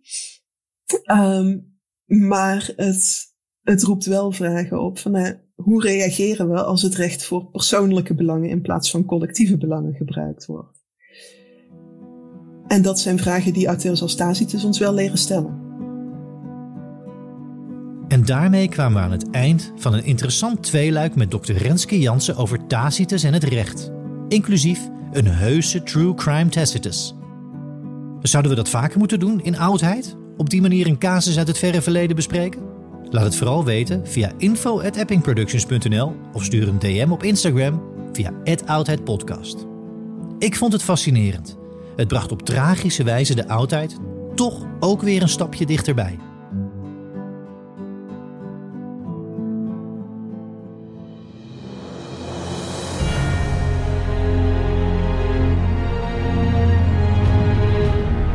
Um, 1.13 1.79
maar 2.05 2.73
het, 2.77 3.35
het 3.63 3.83
roept 3.83 4.05
wel 4.05 4.33
vragen 4.33 4.81
op 4.81 4.99
van 4.99 5.17
uh, 5.17 5.31
hoe 5.55 5.83
reageren 5.83 6.51
we 6.51 6.63
als 6.63 6.83
het 6.83 6.95
recht 6.95 7.25
voor 7.25 7.45
persoonlijke 7.45 8.15
belangen 8.15 8.49
in 8.49 8.61
plaats 8.61 8.91
van 8.91 9.05
collectieve 9.05 9.57
belangen 9.57 9.95
gebruikt 9.95 10.47
wordt. 10.47 10.83
En 12.67 12.83
dat 12.83 13.01
zijn 13.01 13.19
vragen 13.19 13.53
die 13.53 13.67
auteurs 13.67 14.03
als 14.03 14.15
Tacitus 14.15 14.65
ons 14.65 14.79
wel 14.79 14.95
leren 14.95 15.19
stellen. 15.19 15.63
En 18.09 18.25
daarmee 18.25 18.69
kwamen 18.69 18.99
we 18.99 19.05
aan 19.05 19.11
het 19.11 19.31
eind 19.31 19.73
van 19.77 19.95
een 19.95 20.05
interessant 20.05 20.63
tweeluik 20.63 21.15
met 21.15 21.31
Dr. 21.31 21.53
Renske 21.53 22.01
Jansen 22.01 22.37
over 22.37 22.67
Tacitus 22.67 23.23
en 23.23 23.33
het 23.33 23.45
recht, 23.45 23.93
inclusief 24.29 24.89
een 25.13 25.27
heuse 25.27 25.83
true 25.83 26.15
crime 26.15 26.49
Tacitus. 26.49 27.15
Zouden 28.23 28.51
we 28.51 28.57
dat 28.57 28.69
vaker 28.69 28.99
moeten 28.99 29.21
doen 29.21 29.43
in 29.43 29.59
oudheid? 29.59 30.17
Op 30.37 30.51
die 30.51 30.61
manier 30.61 30.87
een 30.87 30.99
casus 30.99 31.39
uit 31.39 31.49
het 31.49 31.59
verre 31.59 31.83
verleden 31.83 32.17
bespreken? 32.17 32.63
Laat 33.15 33.25
het 33.25 33.37
vooral 33.37 33.65
weten 33.65 34.07
via 34.07 34.33
info.eppingproductions.nl 34.39 36.17
of 36.33 36.45
stuur 36.45 36.69
een 36.69 36.79
DM 36.79 37.09
op 37.11 37.23
Instagram 37.23 37.83
via 38.13 38.33
oudheidpodcast. 38.67 39.67
Ik 40.39 40.57
vond 40.57 40.73
het 40.73 40.83
fascinerend. 40.83 41.59
Het 41.97 42.09
bracht 42.09 42.33
op 42.33 42.43
tragische 42.43 43.03
wijze 43.03 43.35
de 43.35 43.49
oudheid 43.49 43.97
toch 44.35 44.67
ook 44.81 45.03
weer 45.03 45.23
een 45.23 45.29
stapje 45.29 45.67
dichterbij. 45.67 46.19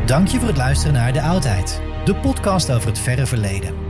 Dank 0.06 0.28
je 0.28 0.38
voor 0.38 0.48
het 0.48 0.56
luisteren 0.56 0.94
naar 0.94 1.12
De 1.12 1.22
Oudheid, 1.22 1.80
de 2.04 2.14
podcast 2.14 2.70
over 2.70 2.88
het 2.88 2.98
verre 2.98 3.26
verleden. 3.26 3.89